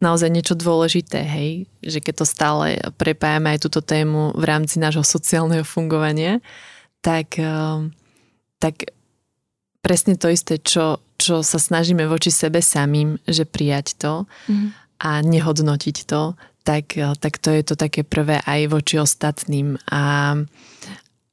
naozaj 0.00 0.30
niečo 0.32 0.58
dôležité, 0.58 1.22
hej, 1.22 1.68
že 1.84 2.00
keď 2.00 2.24
to 2.24 2.26
stále 2.26 2.80
prepájame 2.96 3.54
aj 3.54 3.68
túto 3.68 3.84
tému 3.84 4.34
v 4.34 4.44
rámci 4.46 4.80
nášho 4.80 5.04
sociálneho 5.04 5.68
fungovania, 5.68 6.40
tak, 7.02 7.36
tak 8.58 8.74
presne 9.80 10.18
to 10.18 10.28
isté, 10.30 10.58
čo, 10.58 11.02
čo 11.18 11.42
sa 11.42 11.58
snažíme 11.58 12.04
voči 12.06 12.30
sebe 12.30 12.62
samým, 12.62 13.18
že 13.26 13.46
prijať 13.46 13.98
to 13.98 14.12
mm. 14.50 14.68
a 15.02 15.10
nehodnotiť 15.22 15.96
to, 16.06 16.34
tak, 16.66 17.00
tak 17.00 17.34
to 17.40 17.48
je 17.48 17.62
to 17.64 17.74
také 17.80 18.04
prvé 18.04 18.44
aj 18.44 18.60
voči 18.68 19.00
ostatným. 19.00 19.80
A, 19.88 20.36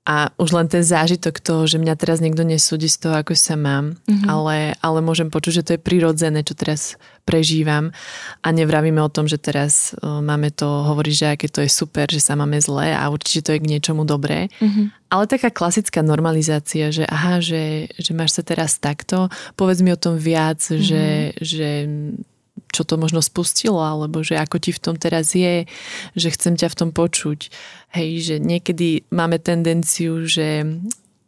a 0.06 0.30
už 0.38 0.54
len 0.54 0.70
ten 0.70 0.86
zážitok 0.86 1.42
toho, 1.42 1.66
že 1.66 1.82
mňa 1.82 1.98
teraz 1.98 2.22
niekto 2.22 2.46
nesúdi 2.46 2.86
z 2.86 3.02
toho, 3.02 3.18
ako 3.18 3.34
sa 3.34 3.58
mám, 3.58 3.98
mm-hmm. 4.06 4.30
ale, 4.30 4.78
ale 4.78 5.00
môžem 5.02 5.34
počuť, 5.34 5.54
že 5.62 5.66
to 5.66 5.72
je 5.76 5.82
prirodzené, 5.82 6.46
čo 6.46 6.54
teraz 6.54 6.94
prežívam 7.26 7.90
a 8.46 8.48
nevravíme 8.54 9.02
o 9.02 9.10
tom, 9.10 9.26
že 9.26 9.42
teraz 9.42 9.98
uh, 9.98 10.22
máme 10.22 10.54
to 10.54 10.86
hovoriť, 10.86 11.14
že 11.18 11.28
aké 11.34 11.48
to 11.50 11.66
je 11.66 11.74
super, 11.74 12.06
že 12.06 12.22
sa 12.22 12.38
máme 12.38 12.62
zle 12.62 12.94
a 12.94 13.02
určite 13.10 13.50
to 13.50 13.52
je 13.58 13.62
k 13.66 13.70
niečomu 13.74 14.06
dobré. 14.06 14.54
Mm-hmm. 14.62 15.10
Ale 15.10 15.26
taká 15.26 15.50
klasická 15.50 16.06
normalizácia, 16.06 16.94
že 16.94 17.10
aha, 17.10 17.42
že, 17.42 17.90
že 17.98 18.14
máš 18.14 18.38
sa 18.38 18.46
teraz 18.46 18.78
takto, 18.78 19.34
povedz 19.58 19.82
mi 19.82 19.90
o 19.90 19.98
tom 19.98 20.22
viac, 20.22 20.62
mm-hmm. 20.62 20.86
že, 20.86 21.06
že 21.42 21.70
čo 22.76 22.84
to 22.84 23.00
možno 23.00 23.24
spustilo, 23.24 23.80
alebo 23.80 24.20
že 24.20 24.36
ako 24.36 24.60
ti 24.60 24.76
v 24.76 24.84
tom 24.84 25.00
teraz 25.00 25.32
je, 25.32 25.64
že 26.20 26.28
chcem 26.36 26.60
ťa 26.60 26.68
v 26.68 26.78
tom 26.84 26.90
počuť. 26.92 27.48
Hej, 27.96 28.10
že 28.28 28.36
niekedy 28.44 29.08
máme 29.16 29.40
tendenciu, 29.40 30.28
že 30.28 30.68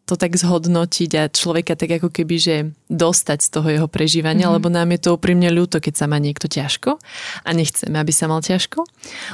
to 0.08 0.16
tak 0.16 0.40
zhodnotiť 0.40 1.12
a 1.20 1.24
človeka 1.28 1.76
tak 1.76 2.00
ako 2.00 2.08
keby, 2.08 2.36
že 2.40 2.56
dostať 2.88 3.40
z 3.44 3.50
toho 3.52 3.68
jeho 3.68 3.88
prežívania, 3.92 4.48
mm-hmm. 4.48 4.56
lebo 4.56 4.68
nám 4.72 4.96
je 4.96 5.00
to 5.04 5.20
úprimne 5.20 5.52
ľúto, 5.52 5.84
keď 5.84 5.94
sa 6.00 6.06
má 6.08 6.16
niekto 6.16 6.48
ťažko 6.48 6.96
a 7.44 7.50
nechceme, 7.52 8.00
aby 8.00 8.14
sa 8.16 8.32
mal 8.32 8.40
ťažko. 8.40 8.88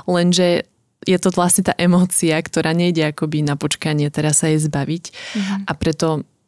Lenže 0.09 0.65
je 1.05 1.17
to 1.21 1.29
vlastne 1.29 1.69
tá 1.69 1.77
emócia, 1.77 2.33
ktorá 2.41 2.73
nejde 2.73 3.05
akoby 3.13 3.45
na 3.45 3.53
počkanie 3.53 4.09
teraz 4.09 4.41
sa 4.41 4.49
jej 4.49 4.57
zbaviť 4.57 5.03
mm-hmm. 5.13 5.59
a 5.69 5.71
preto 5.77 6.07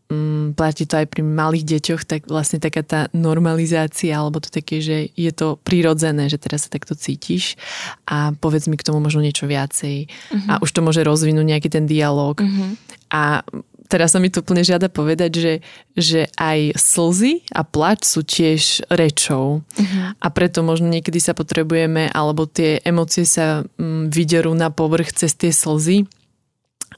mm, 0.09 0.53
platí 0.53 0.85
to 0.85 1.01
aj 1.01 1.07
pri 1.09 1.21
malých 1.25 1.65
deťoch, 1.77 2.01
tak 2.05 2.21
vlastne 2.29 2.61
taká 2.61 2.85
tá 2.85 3.01
normalizácia, 3.11 4.13
alebo 4.13 4.37
to 4.41 4.49
také, 4.53 4.81
že 4.81 5.09
je 5.13 5.31
to 5.33 5.57
prirodzené, 5.65 6.29
že 6.29 6.41
teraz 6.41 6.67
sa 6.67 6.73
takto 6.73 6.93
cítiš 6.93 7.57
a 8.05 8.33
povedz 8.37 8.69
mi 8.69 8.77
k 8.77 8.85
tomu 8.85 9.01
možno 9.01 9.25
niečo 9.25 9.49
viacej 9.49 10.05
uh-huh. 10.07 10.49
a 10.49 10.53
už 10.61 10.69
to 10.71 10.85
môže 10.85 11.01
rozvinúť 11.01 11.45
nejaký 11.45 11.69
ten 11.73 11.85
dialog. 11.89 12.37
Uh-huh. 12.37 12.77
A 13.09 13.41
teraz 13.89 14.13
sa 14.13 14.21
mi 14.21 14.33
tu 14.33 14.41
úplne 14.41 14.65
žiada 14.65 14.89
povedať, 14.89 15.31
že, 15.37 15.53
že 15.93 16.21
aj 16.37 16.77
slzy 16.77 17.45
a 17.53 17.61
plač 17.65 18.05
sú 18.05 18.21
tiež 18.25 18.89
rečou 18.93 19.61
uh-huh. 19.61 20.17
a 20.21 20.27
preto 20.29 20.61
možno 20.61 20.89
niekedy 20.89 21.17
sa 21.17 21.33
potrebujeme, 21.33 22.09
alebo 22.13 22.45
tie 22.45 22.81
emócie 22.85 23.25
sa 23.25 23.65
mm, 23.65 24.13
vyderú 24.13 24.53
na 24.53 24.69
povrch 24.69 25.13
cez 25.17 25.33
tie 25.33 25.49
slzy 25.49 26.05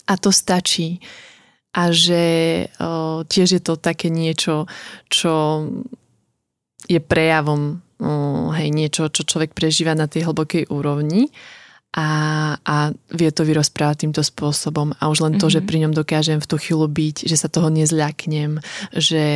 a 0.07 0.15
to 0.15 0.31
stačí 0.31 0.99
a 1.73 1.83
že 1.91 2.23
o, 2.79 3.23
tiež 3.27 3.59
je 3.59 3.61
to 3.61 3.75
také 3.75 4.07
niečo, 4.07 4.65
čo 5.11 5.65
je 6.87 6.99
prejavom 7.03 7.83
o, 7.99 8.51
hej, 8.55 8.69
niečo, 8.71 9.11
čo 9.11 9.27
človek 9.27 9.51
prežíva 9.51 9.93
na 9.93 10.07
tej 10.07 10.29
hlbokej 10.29 10.71
úrovni 10.71 11.29
a, 11.97 12.09
a 12.61 12.75
vie 13.09 13.29
to 13.33 13.41
vyrozprávať 13.41 14.05
týmto 14.05 14.21
spôsobom 14.21 14.93
a 15.01 15.09
už 15.09 15.23
len 15.23 15.33
to, 15.41 15.47
mm-hmm. 15.47 15.55
že 15.55 15.59
mhm. 15.63 15.67
pri 15.67 15.77
ňom 15.81 15.93
dokážem 15.97 16.39
v 16.43 16.49
tú 16.49 16.55
chvíľu 16.61 16.87
byť, 16.91 17.17
že 17.25 17.35
sa 17.39 17.49
toho 17.49 17.73
nezľaknem, 17.73 18.61
že, 18.93 19.27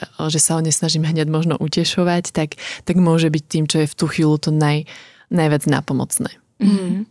že 0.00 0.40
sa 0.40 0.56
ho 0.56 0.60
nesnažím 0.64 1.04
hneď 1.04 1.28
možno 1.28 1.60
utešovať, 1.60 2.32
tak, 2.32 2.56
tak 2.88 2.96
môže 2.96 3.28
byť 3.28 3.44
tým, 3.44 3.64
čo 3.68 3.84
je 3.84 3.90
v 3.90 3.96
tú 3.96 4.06
chvíľu 4.08 4.40
to 4.40 4.50
naj, 4.54 4.88
najviac 5.28 5.68
nápomocné. 5.68 6.32
Mm-hmm. 6.58 7.06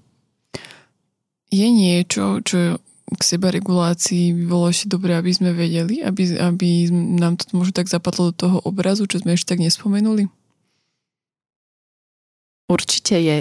je 1.55 1.67
niečo, 1.71 2.43
čo 2.43 2.83
k 3.07 3.21
seba 3.23 3.47
regulácii 3.55 4.35
by 4.35 4.43
bolo 4.51 4.67
ešte 4.67 4.91
dobré, 4.91 5.15
aby 5.15 5.31
sme 5.31 5.55
vedeli, 5.55 6.03
aby, 6.03 6.35
aby 6.35 6.91
nám 6.91 7.39
to 7.39 7.47
možno 7.55 7.71
tak 7.71 7.87
zapadlo 7.87 8.31
do 8.31 8.35
toho 8.35 8.57
obrazu, 8.67 9.07
čo 9.07 9.23
sme 9.23 9.31
ešte 9.31 9.55
tak 9.55 9.63
nespomenuli? 9.63 10.27
Určite 12.67 13.15
je 13.15 13.37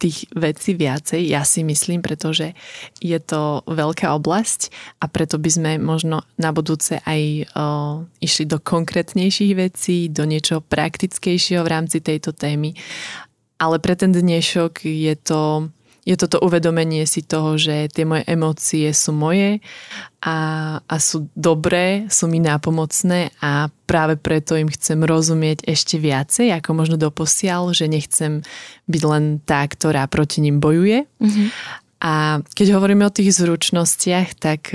tých 0.00 0.24
vecí 0.32 0.72
viacej, 0.72 1.28
ja 1.28 1.44
si 1.44 1.60
myslím, 1.60 2.00
pretože 2.00 2.56
je 3.04 3.20
to 3.20 3.60
veľká 3.68 4.08
oblasť 4.16 4.72
a 4.96 5.04
preto 5.12 5.36
by 5.36 5.50
sme 5.52 5.72
možno 5.76 6.24
na 6.40 6.56
budúce 6.56 7.04
aj 7.04 7.20
o, 7.52 7.64
išli 8.24 8.48
do 8.48 8.56
konkrétnejších 8.56 9.52
vecí, 9.52 10.08
do 10.08 10.24
niečoho 10.24 10.64
praktickejšieho 10.64 11.60
v 11.60 11.72
rámci 11.76 12.00
tejto 12.00 12.32
témy. 12.32 12.72
Ale 13.60 13.76
pre 13.76 13.92
ten 13.92 14.16
dnešok 14.16 14.88
je 14.88 15.14
to 15.20 15.68
je 16.04 16.16
toto 16.16 16.40
uvedomenie 16.40 17.04
si 17.04 17.20
toho, 17.20 17.60
že 17.60 17.92
tie 17.92 18.08
moje 18.08 18.24
emócie 18.24 18.88
sú 18.96 19.12
moje 19.12 19.60
a, 20.24 20.36
a 20.80 20.96
sú 20.96 21.28
dobré, 21.36 22.08
sú 22.08 22.28
mi 22.28 22.40
nápomocné 22.40 23.36
a 23.40 23.68
práve 23.84 24.16
preto 24.16 24.56
im 24.56 24.68
chcem 24.72 25.04
rozumieť 25.04 25.68
ešte 25.68 26.00
viacej, 26.00 26.56
ako 26.56 26.70
možno 26.72 26.96
doposiaľ, 26.96 27.76
že 27.76 27.88
nechcem 27.88 28.40
byť 28.88 29.02
len 29.04 29.24
tá, 29.44 29.64
ktorá 29.68 30.08
proti 30.08 30.40
ním 30.40 30.58
bojuje. 30.58 31.04
Mm-hmm. 31.20 31.48
A 32.00 32.40
keď 32.56 32.80
hovoríme 32.80 33.04
o 33.04 33.12
tých 33.12 33.36
zručnostiach, 33.36 34.40
tak 34.40 34.72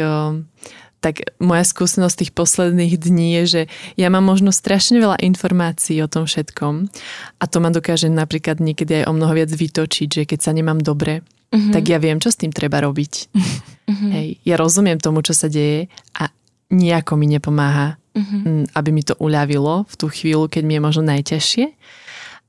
tak 1.06 1.38
moja 1.38 1.62
skúsenosť 1.62 2.18
tých 2.18 2.32
posledných 2.34 2.98
dní 2.98 3.38
je, 3.38 3.44
že 3.46 3.62
ja 3.94 4.10
mám 4.10 4.26
možno 4.26 4.50
strašne 4.50 4.98
veľa 4.98 5.22
informácií 5.22 6.02
o 6.02 6.10
tom 6.10 6.26
všetkom 6.26 6.89
a 7.38 7.44
to 7.46 7.62
ma 7.62 7.70
dokáže 7.70 8.10
napríklad 8.10 8.58
niekedy 8.58 9.06
aj 9.06 9.13
o 9.13 9.13
mnoho 9.13 9.38
viac 9.38 9.54
vytočiť, 9.54 10.10
že 10.10 10.24
keď 10.26 10.39
sa 10.41 10.50
nemám 10.58 10.82
dobre, 10.82 11.22
uh-huh. 11.54 11.70
tak 11.70 11.86
ja 11.94 12.02
viem, 12.02 12.18
čo 12.18 12.34
s 12.34 12.41
tým 12.41 12.50
treba 12.50 12.82
robiť. 12.82 13.13
Uh-huh. 13.38 14.10
Hej, 14.18 14.41
ja 14.41 14.58
rozumiem 14.58 14.98
tomu, 14.98 15.22
čo 15.22 15.38
sa 15.38 15.46
deje 15.46 15.94
a 16.18 16.34
nejako 16.74 17.22
mi 17.22 17.30
nepomáha, 17.30 18.02
uh-huh. 18.02 18.65
aby 18.74 18.89
mi 18.89 19.06
to 19.06 19.13
uľavilo 19.22 19.86
v 19.86 19.96
tú 20.02 20.10
chvíľu, 20.10 20.50
keď 20.50 20.63
mi 20.65 20.74
je 20.74 20.82
možno 20.82 21.06
najťažšie. 21.06 21.65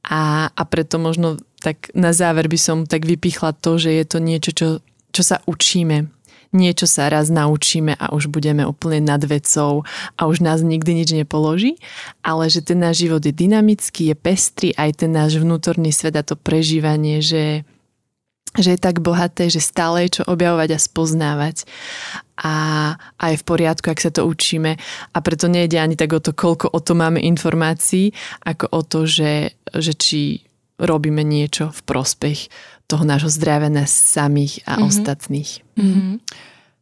A, 0.09 0.49
a 0.49 0.62
preto 0.64 0.97
možno 0.97 1.37
tak 1.61 1.92
na 1.92 2.16
záver 2.16 2.49
by 2.49 2.57
som 2.57 2.88
tak 2.88 3.05
vypichla 3.05 3.53
to, 3.53 3.77
že 3.77 3.92
je 3.92 4.05
to 4.09 4.16
niečo, 4.16 4.57
čo, 4.57 4.69
čo 5.12 5.21
sa 5.21 5.45
učíme 5.45 6.15
niečo 6.57 6.88
sa 6.88 7.12
raz 7.12 7.29
naučíme 7.29 7.92
a 7.92 8.16
už 8.16 8.33
budeme 8.33 8.64
úplne 8.64 9.05
nad 9.05 9.21
vecou 9.21 9.85
a 10.16 10.21
už 10.25 10.40
nás 10.40 10.64
nikdy 10.64 11.05
nič 11.05 11.12
nepoloží, 11.12 11.77
ale 12.25 12.49
že 12.49 12.64
ten 12.64 12.81
náš 12.81 13.05
život 13.05 13.21
je 13.21 13.37
dynamický, 13.37 14.11
je 14.11 14.16
pestrý, 14.16 14.69
aj 14.73 15.05
ten 15.05 15.12
náš 15.12 15.37
vnútorný 15.37 15.92
svet 15.92 16.16
a 16.16 16.25
to 16.25 16.35
prežívanie, 16.35 17.21
že 17.21 17.69
že 18.57 18.73
je 18.73 18.81
tak 18.81 19.05
bohaté, 19.05 19.53
že 19.53 19.61
stále 19.61 20.09
je 20.09 20.21
čo 20.21 20.23
objavovať 20.25 20.71
a 20.73 20.81
spoznávať. 20.81 21.69
A, 22.40 22.55
a 23.21 23.25
je 23.33 23.37
v 23.37 23.45
poriadku, 23.45 23.92
ak 23.92 24.01
sa 24.01 24.09
to 24.09 24.25
učíme. 24.25 24.81
A 25.12 25.19
preto 25.21 25.49
nejde 25.49 25.77
ani 25.77 25.92
tak 25.92 26.16
o 26.16 26.21
to, 26.21 26.33
koľko 26.33 26.73
o 26.73 26.81
to 26.81 26.97
máme 26.97 27.21
informácií, 27.21 28.16
ako 28.45 28.64
o 28.73 28.81
to, 28.81 29.05
že, 29.05 29.57
že 29.77 29.92
či 29.92 30.21
robíme 30.81 31.25
niečo 31.25 31.73
v 31.73 31.81
prospech 31.85 32.38
toho 32.87 33.03
nášho 33.03 33.31
zdravia 33.31 33.70
nás 33.70 33.90
samých 33.90 34.62
a 34.66 34.79
mm-hmm. 34.79 34.87
ostatných. 34.87 35.51
Mm-hmm. 35.75 36.12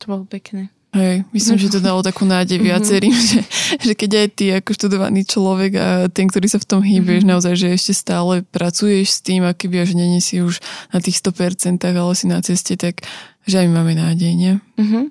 To 0.00 0.04
bolo 0.04 0.24
pekné. 0.28 0.68
Hej, 0.94 1.26
myslím, 1.34 1.58
že 1.58 1.74
to 1.74 1.82
dalo 1.82 2.06
takú 2.06 2.22
nádej 2.22 2.62
mhm. 2.62 2.66
viacerým, 2.70 3.10
že, 3.34 3.42
že 3.82 3.92
keď 3.98 4.10
aj 4.14 4.28
ty 4.38 4.44
ako 4.54 4.70
študovaný 4.78 5.26
človek 5.26 5.72
a 5.74 5.86
ten, 6.06 6.30
ktorý 6.30 6.46
sa 6.46 6.62
v 6.62 6.68
tom 6.70 6.80
hýbeš, 6.86 7.26
mm-hmm. 7.26 7.34
naozaj, 7.34 7.54
že 7.58 7.74
ešte 7.74 7.92
stále 7.98 8.46
pracuješ 8.46 9.18
s 9.18 9.20
tým, 9.20 9.42
aký 9.42 9.66
by 9.66 9.82
že 9.82 9.98
není 9.98 10.22
si 10.22 10.38
už 10.38 10.62
na 10.94 11.02
tých 11.02 11.18
100%, 11.18 11.82
ale 11.82 12.12
si 12.14 12.30
na 12.30 12.38
ceste, 12.46 12.78
tak 12.78 13.02
že 13.42 13.66
aj 13.66 13.68
máme 13.74 13.98
nádej, 13.98 14.32
nie? 14.38 14.54
Mm-hmm. 14.78 15.04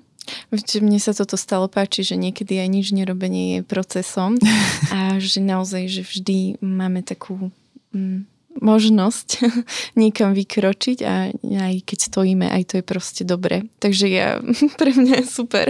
Mne 0.80 1.00
sa 1.04 1.12
toto 1.12 1.36
stalo 1.36 1.68
páči, 1.68 2.00
že 2.00 2.16
niekedy 2.16 2.56
aj 2.56 2.68
nič 2.72 2.86
nerobenie 2.96 3.60
je 3.60 3.60
procesom 3.60 4.40
a 4.96 5.20
že 5.20 5.44
naozaj, 5.44 5.84
že 5.92 6.00
vždy 6.00 6.64
máme 6.64 7.04
takú 7.04 7.52
mm, 7.92 8.24
možnosť 8.64 9.28
niekam 10.00 10.32
vykročiť 10.32 10.98
a 11.04 11.30
aj 11.44 11.74
keď 11.84 11.98
stojíme, 12.08 12.48
aj 12.48 12.62
to 12.64 12.74
je 12.80 12.84
proste 12.84 13.22
dobre. 13.28 13.68
Takže 13.78 14.06
ja, 14.08 14.40
pre 14.80 14.96
mňa 14.96 15.22
je 15.22 15.26
super. 15.28 15.68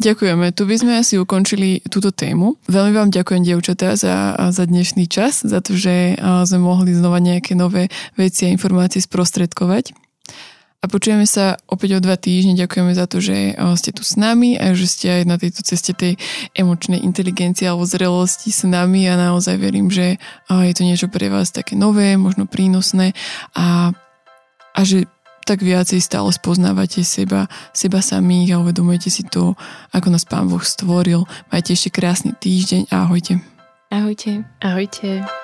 Ďakujeme. 0.00 0.56
Tu 0.56 0.62
by 0.64 0.76
sme 0.80 0.92
asi 0.96 1.20
ukončili 1.20 1.84
túto 1.86 2.10
tému. 2.10 2.56
Veľmi 2.66 2.92
vám 2.96 3.10
ďakujem, 3.12 3.44
dievčatá, 3.44 3.94
za, 4.00 4.34
za 4.50 4.64
dnešný 4.64 5.06
čas, 5.06 5.44
za 5.44 5.60
to, 5.60 5.76
že 5.76 6.16
sme 6.18 6.60
mohli 6.64 6.96
znova 6.96 7.20
nejaké 7.20 7.52
nové 7.52 7.92
veci 8.16 8.48
a 8.48 8.52
informácie 8.52 9.04
sprostredkovať 9.04 10.03
a 10.84 10.90
počujeme 10.90 11.24
sa 11.24 11.56
opäť 11.64 11.96
o 11.96 12.04
dva 12.04 12.20
týždne. 12.20 12.60
Ďakujeme 12.60 12.92
za 12.92 13.08
to, 13.08 13.24
že 13.24 13.56
eh, 13.56 13.74
ste 13.80 13.96
tu 13.96 14.04
s 14.04 14.20
nami 14.20 14.60
a 14.60 14.76
že 14.76 14.84
ste 14.84 15.06
aj 15.08 15.22
na 15.24 15.40
tejto 15.40 15.64
ceste 15.64 15.96
tej 15.96 16.20
emočnej 16.52 17.00
inteligencie 17.00 17.64
alebo 17.64 17.88
zrelosti 17.88 18.52
s 18.52 18.68
nami 18.68 19.08
a 19.08 19.16
naozaj 19.16 19.56
verím, 19.56 19.88
že 19.88 20.20
eh, 20.20 20.62
je 20.68 20.74
to 20.76 20.84
niečo 20.84 21.08
pre 21.08 21.32
vás 21.32 21.48
také 21.56 21.72
nové, 21.72 22.20
možno 22.20 22.44
prínosné 22.44 23.16
a, 23.56 23.96
a 24.76 24.80
že 24.84 25.08
tak 25.44 25.60
viacej 25.60 26.00
stále 26.00 26.32
spoznávate 26.32 27.04
seba, 27.04 27.48
seba 27.76 28.00
samých 28.00 28.56
a 28.56 28.60
uvedomujete 28.64 29.12
si 29.12 29.28
to, 29.28 29.52
ako 29.92 30.08
nás 30.08 30.24
Pán 30.24 30.48
Boh 30.48 30.64
stvoril. 30.64 31.28
Majte 31.52 31.76
ešte 31.76 31.92
krásny 31.92 32.32
týždeň 32.32 32.88
a 32.88 33.04
ahojte. 33.04 33.44
Ahojte. 33.92 34.48
Ahojte. 34.64 35.43